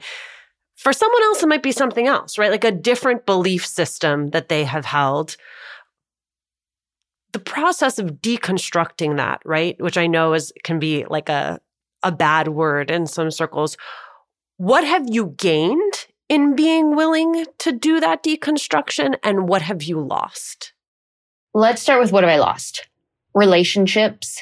For 0.87 0.93
someone 0.93 1.23
else, 1.25 1.43
it 1.43 1.49
might 1.49 1.64
be 1.64 1.73
something 1.73 2.07
else, 2.07 2.38
right? 2.38 2.52
Like 2.52 2.62
a 2.62 2.71
different 2.71 3.26
belief 3.26 3.66
system 3.66 4.28
that 4.28 4.49
they 4.49 4.62
have 4.62 4.85
held 4.85 5.37
the 7.33 7.40
process 7.40 7.99
of 7.99 8.23
deconstructing 8.23 9.16
that, 9.16 9.40
right, 9.45 9.75
which 9.81 9.99
I 9.99 10.07
know 10.07 10.33
is 10.33 10.52
can 10.62 10.78
be 10.78 11.05
like 11.07 11.28
a 11.28 11.61
a 12.05 12.12
bad 12.12 12.47
word 12.47 12.93
in 12.93 13.09
some 13.09 13.33
circles. 13.33 13.76
What 14.59 14.85
have 14.85 15.12
you 15.12 15.35
gained 15.37 16.07
in 16.28 16.55
being 16.55 16.95
willing 16.95 17.47
to 17.59 17.73
do 17.73 17.99
that 17.99 18.23
deconstruction 18.23 19.16
and 19.25 19.49
what 19.49 19.62
have 19.62 19.83
you 19.83 20.00
lost? 20.00 20.73
Let's 21.52 21.83
start 21.83 22.00
with 22.00 22.12
what 22.12 22.23
have 22.23 22.33
I 22.33 22.38
lost? 22.38 22.87
Relationships, 23.35 24.40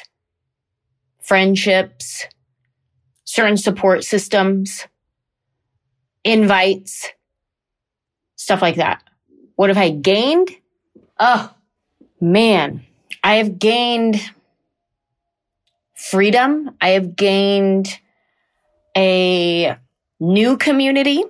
friendships, 1.23 2.27
certain 3.23 3.57
support 3.57 4.03
systems, 4.03 4.85
invites, 6.25 7.07
stuff 8.35 8.61
like 8.61 8.75
that. 8.75 9.01
What 9.55 9.69
have 9.69 9.77
I 9.77 9.91
gained? 9.91 10.49
Oh, 11.17 11.53
man, 12.19 12.83
I 13.23 13.35
have 13.35 13.57
gained 13.57 14.19
freedom. 15.95 16.75
I 16.81 16.89
have 16.89 17.15
gained 17.15 17.97
a 18.97 19.77
new 20.19 20.57
community. 20.57 21.23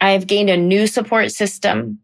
I 0.00 0.12
have 0.12 0.26
gained 0.26 0.50
a 0.50 0.56
new 0.56 0.86
support 0.86 1.32
system. 1.32 2.00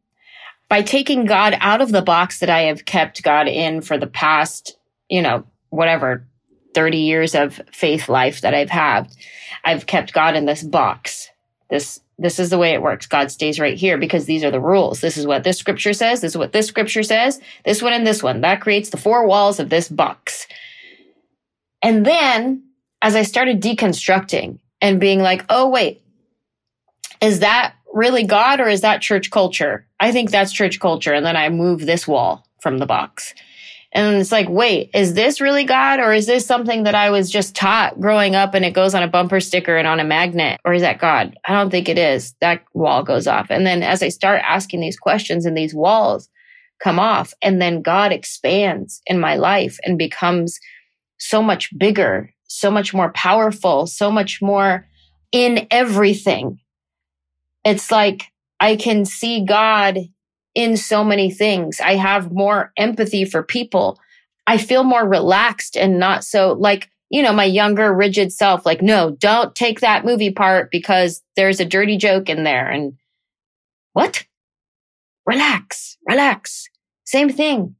By 0.69 0.83
taking 0.83 1.25
God 1.25 1.57
out 1.61 1.80
of 1.80 1.90
the 1.90 2.02
box 2.02 2.38
that 2.38 2.50
I 2.50 2.62
have 2.62 2.85
kept 2.85 3.23
God 3.23 3.49
in 3.49 3.83
for 3.83 3.99
the 3.99 4.07
past, 4.07 4.76
you 5.09 5.21
know, 5.21 5.45
whatever, 5.69 6.26
30 6.75 6.99
years 6.99 7.35
of 7.35 7.61
faith 7.73 8.09
life 8.09 8.40
that 8.42 8.54
I've 8.54 8.71
had, 8.71 9.12
I've 9.64 9.87
kept 9.87 10.12
God 10.12 10.37
in 10.37 10.47
this 10.47 10.62
box, 10.62 11.28
this 11.70 12.00
this 12.18 12.38
is 12.38 12.50
the 12.50 12.58
way 12.58 12.74
it 12.74 12.82
works. 12.82 13.06
God 13.06 13.30
stays 13.30 13.58
right 13.58 13.78
here 13.78 13.96
because 13.96 14.26
these 14.26 14.44
are 14.44 14.50
the 14.50 14.60
rules. 14.60 15.00
This 15.00 15.16
is 15.16 15.26
what 15.26 15.42
this 15.42 15.56
scripture 15.56 15.94
says. 15.94 16.20
This 16.20 16.32
is 16.32 16.36
what 16.36 16.52
this 16.52 16.66
scripture 16.66 17.02
says. 17.02 17.40
This 17.64 17.80
one 17.80 17.94
and 17.94 18.06
this 18.06 18.22
one. 18.22 18.42
That 18.42 18.60
creates 18.60 18.90
the 18.90 18.98
four 18.98 19.26
walls 19.26 19.58
of 19.58 19.70
this 19.70 19.88
box. 19.88 20.46
And 21.80 22.04
then 22.04 22.64
as 23.00 23.16
I 23.16 23.22
started 23.22 23.62
deconstructing 23.62 24.58
and 24.82 25.00
being 25.00 25.20
like, 25.20 25.46
oh, 25.48 25.70
wait, 25.70 26.02
is 27.22 27.40
that 27.40 27.74
really 27.92 28.24
God 28.24 28.60
or 28.60 28.68
is 28.68 28.82
that 28.82 29.00
church 29.00 29.30
culture? 29.30 29.86
I 29.99 30.12
think 30.12 30.30
that's 30.30 30.52
church 30.52 30.78
culture. 30.78 31.14
And 31.14 31.25
then 31.25 31.36
I 31.36 31.49
move 31.49 31.80
this 31.80 32.06
wall 32.06 32.47
from 32.60 32.78
the 32.78 32.86
box. 32.86 33.34
And 33.92 34.16
it's 34.16 34.30
like, 34.30 34.48
wait, 34.48 34.90
is 34.94 35.14
this 35.14 35.40
really 35.40 35.64
God 35.64 35.98
or 35.98 36.12
is 36.12 36.26
this 36.26 36.46
something 36.46 36.84
that 36.84 36.94
I 36.94 37.10
was 37.10 37.28
just 37.28 37.56
taught 37.56 38.00
growing 38.00 38.36
up 38.36 38.54
and 38.54 38.64
it 38.64 38.70
goes 38.70 38.94
on 38.94 39.02
a 39.02 39.08
bumper 39.08 39.40
sticker 39.40 39.76
and 39.76 39.88
on 39.88 39.98
a 39.98 40.04
magnet? 40.04 40.60
Or 40.64 40.72
is 40.72 40.82
that 40.82 41.00
God? 41.00 41.36
I 41.44 41.54
don't 41.54 41.70
think 41.70 41.88
it 41.88 41.98
is. 41.98 42.34
That 42.40 42.62
wall 42.72 43.02
goes 43.02 43.26
off. 43.26 43.50
And 43.50 43.66
then 43.66 43.82
as 43.82 44.02
I 44.02 44.08
start 44.08 44.42
asking 44.46 44.80
these 44.80 44.98
questions 44.98 45.44
and 45.44 45.56
these 45.56 45.74
walls 45.74 46.28
come 46.80 47.00
off, 47.00 47.34
and 47.42 47.60
then 47.60 47.82
God 47.82 48.12
expands 48.12 49.02
in 49.06 49.18
my 49.18 49.36
life 49.36 49.78
and 49.84 49.98
becomes 49.98 50.58
so 51.18 51.42
much 51.42 51.76
bigger, 51.76 52.32
so 52.44 52.70
much 52.70 52.94
more 52.94 53.12
powerful, 53.12 53.86
so 53.86 54.10
much 54.10 54.40
more 54.40 54.86
in 55.32 55.66
everything. 55.70 56.58
It's 57.64 57.90
like 57.90 58.24
I 58.60 58.76
can 58.76 59.04
see 59.04 59.44
God 59.44 59.98
in 60.54 60.76
so 60.76 61.04
many 61.04 61.30
things. 61.30 61.80
I 61.80 61.95
have 61.95 62.32
more 62.32 62.73
empathy 62.76 63.25
for 63.25 63.43
people. 63.43 63.99
I 64.47 64.58
feel 64.58 64.84
more 64.84 65.06
relaxed 65.06 65.76
and 65.76 65.99
not 65.99 66.25
so 66.25 66.52
like, 66.52 66.91
you 67.08 67.23
know, 67.23 67.32
my 67.32 67.45
younger, 67.45 67.93
rigid 67.93 68.32
self, 68.32 68.65
like, 68.65 68.82
no, 68.82 69.10
don't 69.10 69.54
take 69.54 69.80
that 69.80 70.04
movie 70.04 70.30
part 70.30 70.71
because 70.71 71.23
there's 71.36 71.60
a 71.60 71.65
dirty 71.65 71.97
joke 71.97 72.28
in 72.28 72.45
there. 72.45 72.69
And 72.69 72.95
what? 73.93 74.25
Relax, 75.26 75.97
relax. 76.08 76.69
Same 77.04 77.28
thing. 77.28 77.75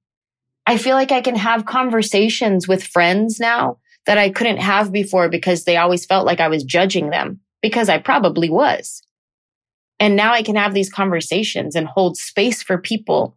I 0.67 0.77
feel 0.77 0.95
like 0.95 1.13
I 1.13 1.21
can 1.21 1.37
have 1.37 1.65
conversations 1.65 2.69
with 2.69 2.85
friends 2.85 3.41
now 3.41 3.79
that 4.07 4.19
I 4.19 4.31
couldn't 4.31 4.59
have 4.59 4.93
before 4.93 5.29
because 5.29 5.65
they 5.65 5.77
always 5.77 6.05
felt 6.05 6.27
like 6.27 6.41
I 6.41 6.49
was 6.49 6.65
judging 6.65 7.11
them 7.11 7.41
because 7.63 7.89
I 7.89 7.99
probably 7.99 8.51
was. 8.51 9.03
And 10.01 10.17
now 10.17 10.33
I 10.33 10.43
can 10.43 10.57
have 10.57 10.73
these 10.73 10.91
conversations 10.91 11.77
and 11.77 11.87
hold 11.87 12.17
space 12.17 12.63
for 12.63 12.79
people 12.79 13.37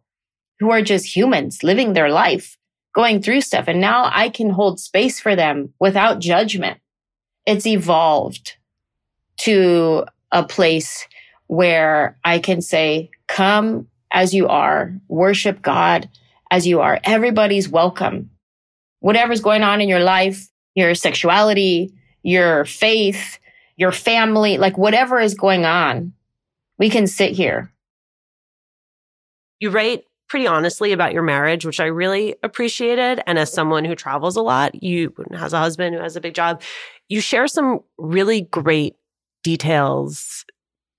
who 0.58 0.70
are 0.70 0.82
just 0.82 1.14
humans 1.14 1.62
living 1.62 1.92
their 1.92 2.08
life, 2.08 2.56
going 2.94 3.20
through 3.20 3.42
stuff. 3.42 3.66
And 3.68 3.80
now 3.80 4.10
I 4.10 4.30
can 4.30 4.48
hold 4.48 4.80
space 4.80 5.20
for 5.20 5.36
them 5.36 5.74
without 5.78 6.20
judgment. 6.20 6.80
It's 7.46 7.66
evolved 7.66 8.56
to 9.38 10.06
a 10.32 10.42
place 10.42 11.06
where 11.48 12.18
I 12.24 12.38
can 12.38 12.62
say, 12.62 13.10
come 13.28 13.88
as 14.10 14.32
you 14.32 14.48
are, 14.48 14.94
worship 15.08 15.60
God 15.60 16.08
as 16.50 16.66
you 16.66 16.80
are. 16.80 16.98
Everybody's 17.04 17.68
welcome. 17.68 18.30
Whatever's 19.00 19.42
going 19.42 19.62
on 19.62 19.82
in 19.82 19.88
your 19.88 20.00
life, 20.00 20.48
your 20.74 20.94
sexuality, 20.94 21.92
your 22.22 22.64
faith, 22.64 23.38
your 23.76 23.92
family, 23.92 24.56
like 24.56 24.78
whatever 24.78 25.20
is 25.20 25.34
going 25.34 25.66
on, 25.66 26.14
we 26.78 26.90
can 26.90 27.06
sit 27.06 27.32
here. 27.32 27.72
You 29.60 29.70
write 29.70 30.04
pretty 30.28 30.46
honestly 30.46 30.92
about 30.92 31.12
your 31.12 31.22
marriage, 31.22 31.64
which 31.64 31.80
I 31.80 31.86
really 31.86 32.34
appreciated. 32.42 33.22
And 33.26 33.38
as 33.38 33.52
someone 33.52 33.84
who 33.84 33.94
travels 33.94 34.36
a 34.36 34.42
lot, 34.42 34.82
you 34.82 35.14
has 35.32 35.52
a 35.52 35.58
husband 35.58 35.94
who 35.94 36.00
has 36.00 36.16
a 36.16 36.20
big 36.20 36.34
job, 36.34 36.62
you 37.08 37.20
share 37.20 37.46
some 37.46 37.80
really 37.98 38.42
great 38.42 38.96
details, 39.42 40.44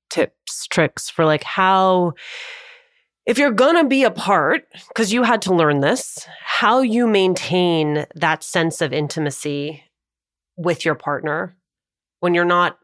tips, 0.09 0.67
tricks 0.67 1.09
for 1.09 1.25
like 1.25 1.43
how 1.43 2.13
if 3.25 3.39
you're 3.39 3.51
going 3.51 3.75
to 3.75 3.89
be 3.89 4.03
apart, 4.03 4.67
because 4.89 5.11
you 5.11 5.23
had 5.23 5.41
to 5.41 5.53
learn 5.55 5.79
this, 5.79 6.27
how 6.43 6.81
you 6.81 7.07
maintain 7.07 8.05
that 8.13 8.43
sense 8.43 8.81
of 8.81 8.93
intimacy 8.93 9.83
with 10.57 10.85
your 10.85 10.93
partner 10.93 11.57
when 12.19 12.35
you're 12.35 12.45
not 12.45 12.77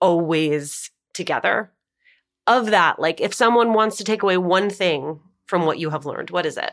always 0.00 0.90
together 1.12 1.70
of 2.58 2.66
that, 2.66 2.98
like 2.98 3.20
if 3.20 3.34
someone 3.34 3.72
wants 3.72 3.96
to 3.96 4.04
take 4.04 4.22
away 4.22 4.36
one 4.36 4.70
thing 4.70 5.20
from 5.46 5.66
what 5.66 5.78
you 5.78 5.90
have 5.90 6.06
learned, 6.06 6.30
what 6.30 6.46
is 6.46 6.56
it? 6.56 6.72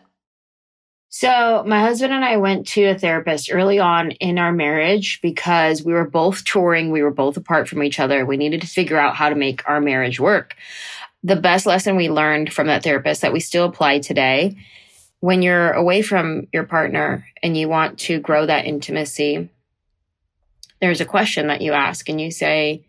So, 1.11 1.63
my 1.65 1.81
husband 1.81 2.13
and 2.13 2.23
I 2.23 2.37
went 2.37 2.67
to 2.67 2.83
a 2.83 2.97
therapist 2.97 3.51
early 3.51 3.79
on 3.79 4.11
in 4.11 4.37
our 4.37 4.51
marriage 4.51 5.19
because 5.21 5.83
we 5.83 5.91
were 5.91 6.07
both 6.07 6.45
touring. 6.45 6.91
We 6.91 7.01
were 7.01 7.09
both 7.09 7.35
apart 7.35 7.67
from 7.67 7.81
each 7.81 7.99
other. 7.99 8.25
We 8.25 8.37
needed 8.37 8.61
to 8.61 8.67
figure 8.67 8.99
out 8.99 9.15
how 9.15 9.29
to 9.29 9.35
make 9.35 9.67
our 9.67 9.81
marriage 9.81 10.19
work. 10.19 10.55
The 11.23 11.35
best 11.35 11.65
lesson 11.65 11.95
we 11.95 12.09
learned 12.09 12.53
from 12.53 12.67
that 12.67 12.83
therapist 12.83 13.21
that 13.21 13.33
we 13.33 13.39
still 13.39 13.65
apply 13.65 13.99
today 13.99 14.55
when 15.19 15.41
you're 15.41 15.71
away 15.71 16.01
from 16.01 16.47
your 16.53 16.63
partner 16.63 17.25
and 17.43 17.57
you 17.57 17.67
want 17.67 17.99
to 17.99 18.19
grow 18.19 18.45
that 18.45 18.65
intimacy, 18.65 19.49
there's 20.79 21.01
a 21.01 21.05
question 21.05 21.47
that 21.47 21.61
you 21.61 21.73
ask 21.73 22.07
and 22.07 22.21
you 22.21 22.31
say, 22.31 22.85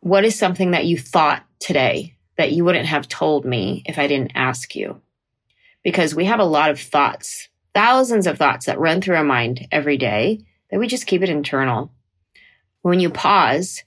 What 0.00 0.24
is 0.24 0.38
something 0.38 0.70
that 0.70 0.86
you 0.86 0.98
thought 0.98 1.44
today 1.60 2.16
that 2.36 2.52
you 2.52 2.64
wouldn't 2.64 2.86
have 2.86 3.08
told 3.08 3.44
me 3.44 3.82
if 3.86 3.98
I 3.98 4.06
didn't 4.06 4.32
ask 4.34 4.74
you. 4.74 5.00
Because 5.82 6.14
we 6.14 6.24
have 6.24 6.40
a 6.40 6.44
lot 6.44 6.70
of 6.70 6.80
thoughts, 6.80 7.48
thousands 7.74 8.26
of 8.26 8.38
thoughts 8.38 8.66
that 8.66 8.78
run 8.78 9.00
through 9.00 9.16
our 9.16 9.24
mind 9.24 9.68
every 9.70 9.96
day 9.96 10.44
that 10.70 10.78
we 10.78 10.86
just 10.86 11.06
keep 11.06 11.22
it 11.22 11.28
internal. 11.28 11.92
When 12.82 13.00
you 13.00 13.10
pause 13.10 13.82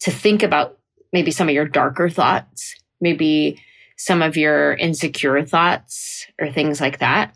to 0.00 0.10
think 0.10 0.42
about 0.42 0.78
maybe 1.12 1.30
some 1.30 1.48
of 1.48 1.54
your 1.54 1.66
darker 1.66 2.08
thoughts, 2.08 2.74
maybe 3.00 3.62
some 3.96 4.22
of 4.22 4.36
your 4.36 4.74
insecure 4.74 5.42
thoughts 5.44 6.26
or 6.40 6.50
things 6.50 6.80
like 6.80 6.98
that, 6.98 7.34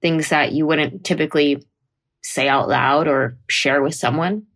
things 0.00 0.30
that 0.30 0.52
you 0.52 0.66
wouldn't 0.66 1.04
typically 1.04 1.62
say 2.22 2.48
out 2.48 2.68
loud 2.68 3.06
or 3.06 3.36
share 3.48 3.82
with 3.82 3.94
someone. 3.94 4.46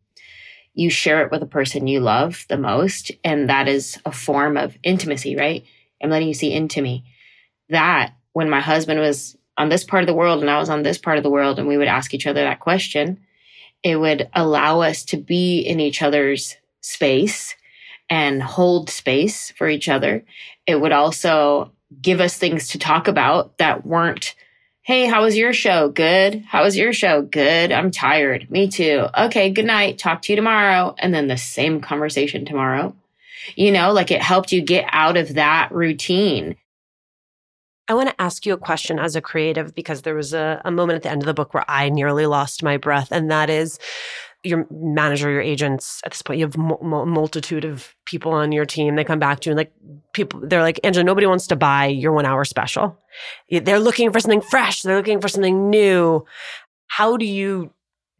You 0.79 0.91
share 0.91 1.25
it 1.25 1.33
with 1.33 1.43
a 1.43 1.47
person 1.47 1.89
you 1.89 1.99
love 1.99 2.47
the 2.49 2.57
most. 2.57 3.11
And 3.25 3.49
that 3.49 3.67
is 3.67 3.99
a 4.07 4.13
form 4.13 4.57
of 4.57 4.79
intimacy, 4.85 5.35
right? 5.35 5.65
I'm 6.01 6.09
letting 6.09 6.29
you 6.29 6.35
see 6.35 6.53
into 6.53 6.81
me. 6.81 7.03
That 7.69 8.13
when 8.33 8.49
my 8.49 8.61
husband 8.61 9.01
was 9.01 9.37
on 9.57 9.71
this 9.71 9.83
part 9.83 10.05
of 10.05 10.07
the 10.07 10.15
world 10.15 10.41
and 10.41 10.49
I 10.49 10.59
was 10.59 10.71
on 10.71 10.85
this 10.85 10.97
part 10.97 11.17
of 11.17 11.25
the 11.25 11.31
world, 11.31 11.59
and 11.59 11.67
we 11.67 11.77
would 11.77 11.89
ask 11.89 12.15
each 12.15 12.29
other 12.29 12.43
that 12.43 12.61
question, 12.61 13.19
it 13.83 13.97
would 13.97 14.31
allow 14.33 14.81
us 14.81 15.05
to 15.07 15.17
be 15.17 15.59
in 15.59 15.81
each 15.81 16.01
other's 16.01 16.57
space 16.81 17.57
and 18.09 18.41
hold 18.41 18.89
space 18.89 19.51
for 19.59 19.69
each 19.69 19.89
other. 19.89 20.25
It 20.65 20.81
would 20.81 20.93
also 20.93 21.73
give 22.01 22.21
us 22.21 22.39
things 22.39 22.69
to 22.69 22.79
talk 22.79 23.09
about 23.09 23.59
that 23.59 23.85
weren't, 23.85 24.37
Hey, 24.89 25.05
how 25.05 25.23
was 25.23 25.37
your 25.37 25.53
show? 25.53 25.91
Good. 25.91 26.45
How 26.49 26.63
was 26.63 26.75
your 26.75 26.95
show? 26.95 27.21
Good. 27.21 27.73
I'm 27.73 27.91
tired. 27.91 28.51
Me 28.51 28.69
too. 28.69 29.05
Okay. 29.19 29.51
Good 29.51 29.67
night. 29.67 29.99
Talk 29.99 30.23
to 30.23 30.33
you 30.33 30.37
tomorrow. 30.37 30.95
And 30.99 31.13
then 31.13 31.29
the 31.29 31.37
same 31.37 31.83
conversation 31.83 32.47
tomorrow. 32.47 32.97
You 33.55 33.71
know, 33.71 33.93
like 33.93 34.11
it 34.11 34.23
helped 34.23 34.51
you 34.51 34.63
get 34.63 34.87
out 34.91 35.19
of 35.19 35.35
that 35.35 35.73
routine. 35.73 36.57
I 37.87 37.93
want 37.93 38.09
to 38.09 38.19
ask 38.19 38.47
you 38.47 38.55
a 38.55 38.57
question 38.57 38.99
as 38.99 39.15
a 39.15 39.21
creative 39.21 39.75
because 39.75 40.01
there 40.03 40.15
was 40.15 40.33
a, 40.33 40.63
a 40.65 40.71
moment 40.71 40.97
at 40.97 41.03
the 41.03 41.11
end 41.11 41.21
of 41.21 41.27
the 41.27 41.35
book 41.35 41.53
where 41.53 41.67
I 41.69 41.91
nearly 41.91 42.25
lost 42.25 42.63
my 42.63 42.79
breath. 42.79 43.13
And 43.13 43.31
that 43.31 43.51
is 43.51 43.79
your 44.45 44.67
manager, 44.71 45.31
your 45.31 45.41
agents, 45.41 46.01
at 46.05 46.13
this 46.13 46.23
point, 46.23 46.39
you 46.39 46.47
have 46.47 46.55
a 46.55 47.07
multitude 47.07 47.65
of 47.65 47.95
people 48.05 48.33
on 48.33 48.53
your 48.53 48.65
team. 48.65 48.95
They 48.95 49.05
come 49.05 49.19
back 49.19 49.41
to 49.41 49.51
you 49.51 49.53
and 49.53 49.59
like 49.59 49.73
people, 50.13 50.41
they're 50.45 50.63
like, 50.63 50.81
Anjelah, 50.85 51.05
nobody 51.05 51.27
wants 51.27 51.47
to 51.49 51.57
buy 51.57 51.87
your 51.87 52.13
one 52.13 52.25
hour 52.25 52.45
special. 52.45 52.97
They're 53.51 53.81
looking 53.81 54.13
for 54.13 54.21
something 54.21 54.41
fresh. 54.41 54.83
They're 54.83 54.97
looking 54.97 55.21
for 55.21 55.29
something 55.29 55.71
new. 55.71 56.25
How 56.87 57.17
do 57.17 57.27
you 57.27 57.73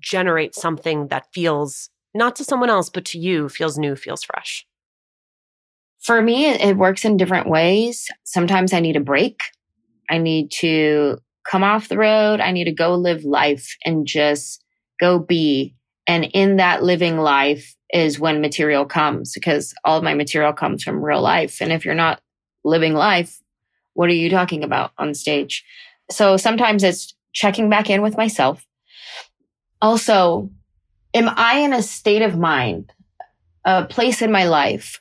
generate 0.03 0.55
something 0.55 1.09
that 1.09 1.27
feels 1.33 1.89
not 2.15 2.35
to 2.37 2.45
someone 2.45 2.71
else, 2.71 2.91
but 2.91 3.05
to 3.07 3.19
you 3.19 3.49
feels 3.49 3.79
new, 3.79 3.95
feels 3.95 4.25
fresh? 4.25 4.67
For 6.01 6.21
me, 6.21 6.47
it 6.47 6.77
works 6.77 7.05
in 7.05 7.17
different 7.17 7.49
ways. 7.49 8.09
Sometimes 8.25 8.73
I 8.73 8.81
need 8.81 8.97
a 8.97 9.01
break. 9.01 9.41
I 10.11 10.19
need 10.19 10.51
to 10.61 11.19
come 11.49 11.63
off 11.65 11.89
the 11.89 11.99
road. 11.99 12.41
I 12.41 12.51
need 12.53 12.65
to 12.65 12.73
go 12.73 12.95
live 12.95 13.25
life 13.25 13.77
and 13.85 14.07
just 14.07 14.65
go 15.01 15.19
be. 15.19 15.75
And 16.09 16.25
in 16.25 16.57
that 16.57 16.83
living 16.83 17.19
life 17.19 17.77
is 17.93 18.19
when 18.19 18.41
material 18.41 18.87
comes 18.87 19.33
because 19.33 19.75
all 19.85 20.03
my 20.03 20.15
material 20.15 20.53
comes 20.53 20.83
from 20.83 21.05
real 21.05 21.21
life. 21.21 21.61
And 21.61 21.71
if 21.71 21.85
you're 21.85 21.95
not 21.95 22.21
living 22.65 22.95
life, 22.95 23.41
what 23.93 24.09
are 24.09 24.15
you 24.15 24.31
talking 24.31 24.65
about 24.65 24.93
on 24.99 25.15
stage? 25.15 25.65
So 26.11 26.37
sometimes 26.37 26.83
it's 26.83 27.15
checking 27.33 27.69
back 27.69 27.91
in 27.91 28.03
with 28.03 28.17
myself. 28.17 28.67
Also, 29.83 30.51
am 31.15 31.31
I 31.37 31.59
in 31.59 31.73
a 31.73 31.83
state 31.83 32.23
of 32.23 32.39
mind, 32.39 32.91
a 33.65 33.85
place 33.85 34.23
in 34.23 34.33
my 34.33 34.45
life 34.45 34.99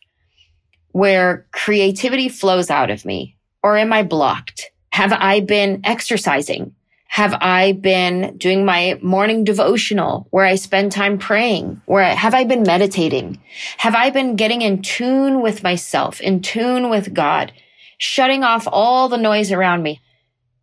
where 0.92 1.48
creativity 1.52 2.28
flows 2.28 2.70
out 2.70 2.92
of 2.92 3.06
me? 3.06 3.38
Or 3.64 3.78
am 3.78 3.94
I 3.94 4.04
blocked? 4.04 4.72
Have 4.92 5.14
I 5.14 5.40
been 5.40 5.82
exercising? 5.84 6.74
Have 7.08 7.34
I 7.42 7.72
been 7.72 8.38
doing 8.38 8.66
my 8.66 9.00
morning 9.02 9.44
devotional 9.44 10.28
where 10.30 10.46
I 10.46 10.56
spend 10.56 10.92
time 10.92 11.18
praying? 11.18 11.82
Where 11.86 12.04
I, 12.04 12.10
have 12.10 12.34
I 12.34 12.44
been 12.44 12.64
meditating? 12.64 13.42
Have 13.78 13.96
I 13.96 14.10
been 14.10 14.36
getting 14.36 14.62
in 14.62 14.82
tune 14.82 15.42
with 15.42 15.64
myself, 15.64 16.22
in 16.22 16.42
tune 16.42 16.90
with 16.90 17.14
God, 17.14 17.54
shutting 17.98 18.44
off 18.44 18.68
all 18.72 19.10
the 19.10 19.18
noise 19.18 19.52
around 19.52 19.84
me? 19.84 20.02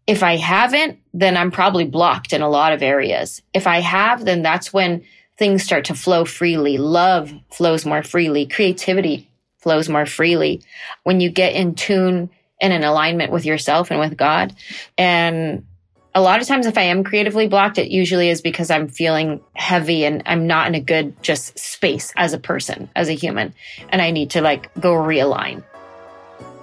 If 0.07 0.22
I 0.22 0.37
haven't, 0.37 0.98
then 1.14 1.37
I'm 1.37 1.50
probably 1.50 1.87
blocked 1.87 2.33
in 2.33 2.42
a 2.42 2.48
lot 2.48 2.72
of 2.72 2.83
areas. 2.83 3.40
If 3.54 3.66
I 3.66 3.80
have, 3.80 4.24
then 4.24 4.42
that's 4.42 4.72
when 4.72 5.04
things 5.38 5.62
start 5.64 5.87
to 5.87 5.94
flow 5.94 6.24
freely. 6.24 6.78
Love 6.78 7.33
flows 7.50 7.87
more 7.87 8.02
freely. 8.02 8.46
Creativity 8.46 9.28
flows 9.59 9.88
more 9.88 10.07
freely. 10.07 10.62
When 11.04 11.20
you 11.20 11.30
get 11.30 11.54
in 11.54 11.74
tune 11.74 12.30
and 12.61 12.72
in 12.72 12.85
alignment 12.85 13.33
with 13.33 13.44
yourself 13.44 13.90
and 13.90 13.98
with 13.98 14.16
God. 14.16 14.54
And 14.96 15.66
a 16.14 16.20
lot 16.20 16.40
of 16.40 16.46
times 16.46 16.66
if 16.66 16.79
I 16.79 16.83
am 16.83 17.03
creatively 17.03 17.48
blocked, 17.48 17.77
it 17.77 17.90
usually 17.90 18.29
is 18.29 18.40
because 18.40 18.70
I'm 18.70 18.88
feeling 18.88 19.40
heavy 19.55 20.05
and 20.05 20.22
I'm 20.27 20.46
not 20.46 20.68
in 20.68 20.74
a 20.77 20.81
good 20.81 21.20
just 21.22 21.59
space 21.59 22.12
as 22.16 22.33
a 22.33 22.38
person, 22.38 22.88
as 22.94 23.09
a 23.09 23.14
human. 23.14 23.53
And 23.88 24.00
I 24.00 24.12
need 24.12 24.31
to 24.31 24.40
like 24.40 24.72
go 24.81 24.92
realign. 24.92 25.64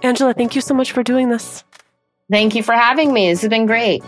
Anjelah, 0.03 0.35
thank 0.35 0.55
you 0.55 0.61
so 0.61 0.73
much 0.73 0.93
for 0.93 1.03
doing 1.03 1.29
this. 1.29 1.63
Thank 2.31 2.55
you 2.55 2.63
for 2.63 2.73
having 2.73 3.11
me. 3.13 3.29
This 3.29 3.41
has 3.41 3.49
been 3.49 3.65
great. 3.65 4.01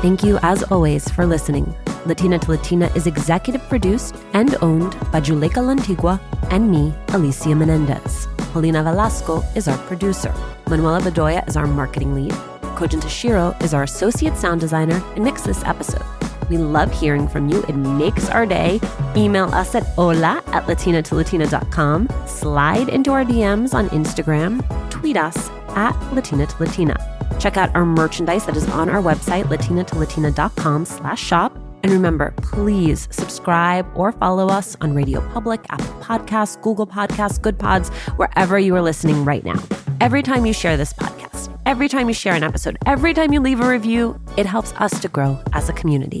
Thank 0.00 0.24
you, 0.24 0.38
as 0.42 0.64
always, 0.64 1.08
for 1.10 1.26
listening. 1.26 1.76
Latina 2.06 2.38
to 2.38 2.50
Latina 2.50 2.86
is 2.94 3.06
executive 3.06 3.62
produced 3.68 4.16
and 4.32 4.56
owned 4.60 4.92
by 5.12 5.20
Juleyka 5.20 5.62
Lantigua 5.62 6.20
and 6.50 6.70
me, 6.70 6.92
Alicia 7.08 7.54
Menendez. 7.54 8.28
Paulina 8.52 8.82
Velasco 8.82 9.42
is 9.54 9.68
our 9.68 9.78
producer. 9.86 10.34
Manuela 10.68 11.00
Bedoya 11.00 11.46
is 11.48 11.56
our 11.56 11.66
marketing 11.66 12.14
lead. 12.14 12.32
Kojin 12.76 13.00
Tashiro 13.00 13.60
is 13.62 13.72
our 13.72 13.84
associate 13.84 14.36
sound 14.36 14.60
designer 14.60 15.02
and 15.14 15.24
mixed 15.24 15.44
this 15.44 15.62
episode. 15.64 16.02
We 16.50 16.58
love 16.58 16.92
hearing 16.92 17.28
from 17.28 17.48
you. 17.48 17.62
It 17.68 17.76
makes 17.76 18.28
our 18.28 18.44
day. 18.46 18.80
Email 19.16 19.46
us 19.54 19.74
at 19.74 19.84
hola 19.94 20.42
at 20.48 20.64
latinatolatina.com. 20.66 22.08
Slide 22.26 22.88
into 22.88 23.12
our 23.12 23.24
DMs 23.24 23.74
on 23.74 23.88
Instagram. 23.90 24.62
Tweet 24.90 25.16
us 25.16 25.48
at 25.70 25.92
Latina 26.12 26.46
to 26.46 26.62
Latina. 26.62 26.96
Check 27.38 27.56
out 27.56 27.74
our 27.74 27.86
merchandise 27.86 28.44
that 28.46 28.56
is 28.56 28.68
on 28.70 28.88
our 28.88 29.00
website, 29.00 29.44
latinatolatina.com 29.44 30.84
slash 30.84 31.22
shop. 31.22 31.61
And 31.82 31.92
remember, 31.92 32.32
please 32.42 33.08
subscribe 33.10 33.86
or 33.94 34.12
follow 34.12 34.48
us 34.48 34.76
on 34.80 34.94
Radio 34.94 35.20
Public, 35.30 35.64
Apple 35.70 35.94
Podcasts, 36.00 36.60
Google 36.60 36.86
Podcasts, 36.86 37.40
Good 37.40 37.58
Pods, 37.58 37.88
wherever 38.16 38.58
you 38.58 38.74
are 38.76 38.82
listening 38.82 39.24
right 39.24 39.44
now. 39.44 39.62
Every 40.00 40.22
time 40.22 40.46
you 40.46 40.52
share 40.52 40.76
this 40.76 40.92
podcast, 40.92 41.56
every 41.66 41.88
time 41.88 42.08
you 42.08 42.14
share 42.14 42.34
an 42.34 42.42
episode, 42.42 42.76
every 42.86 43.14
time 43.14 43.32
you 43.32 43.40
leave 43.40 43.60
a 43.60 43.68
review, 43.68 44.18
it 44.36 44.46
helps 44.46 44.72
us 44.74 45.00
to 45.00 45.08
grow 45.08 45.38
as 45.52 45.68
a 45.68 45.72
community. 45.72 46.20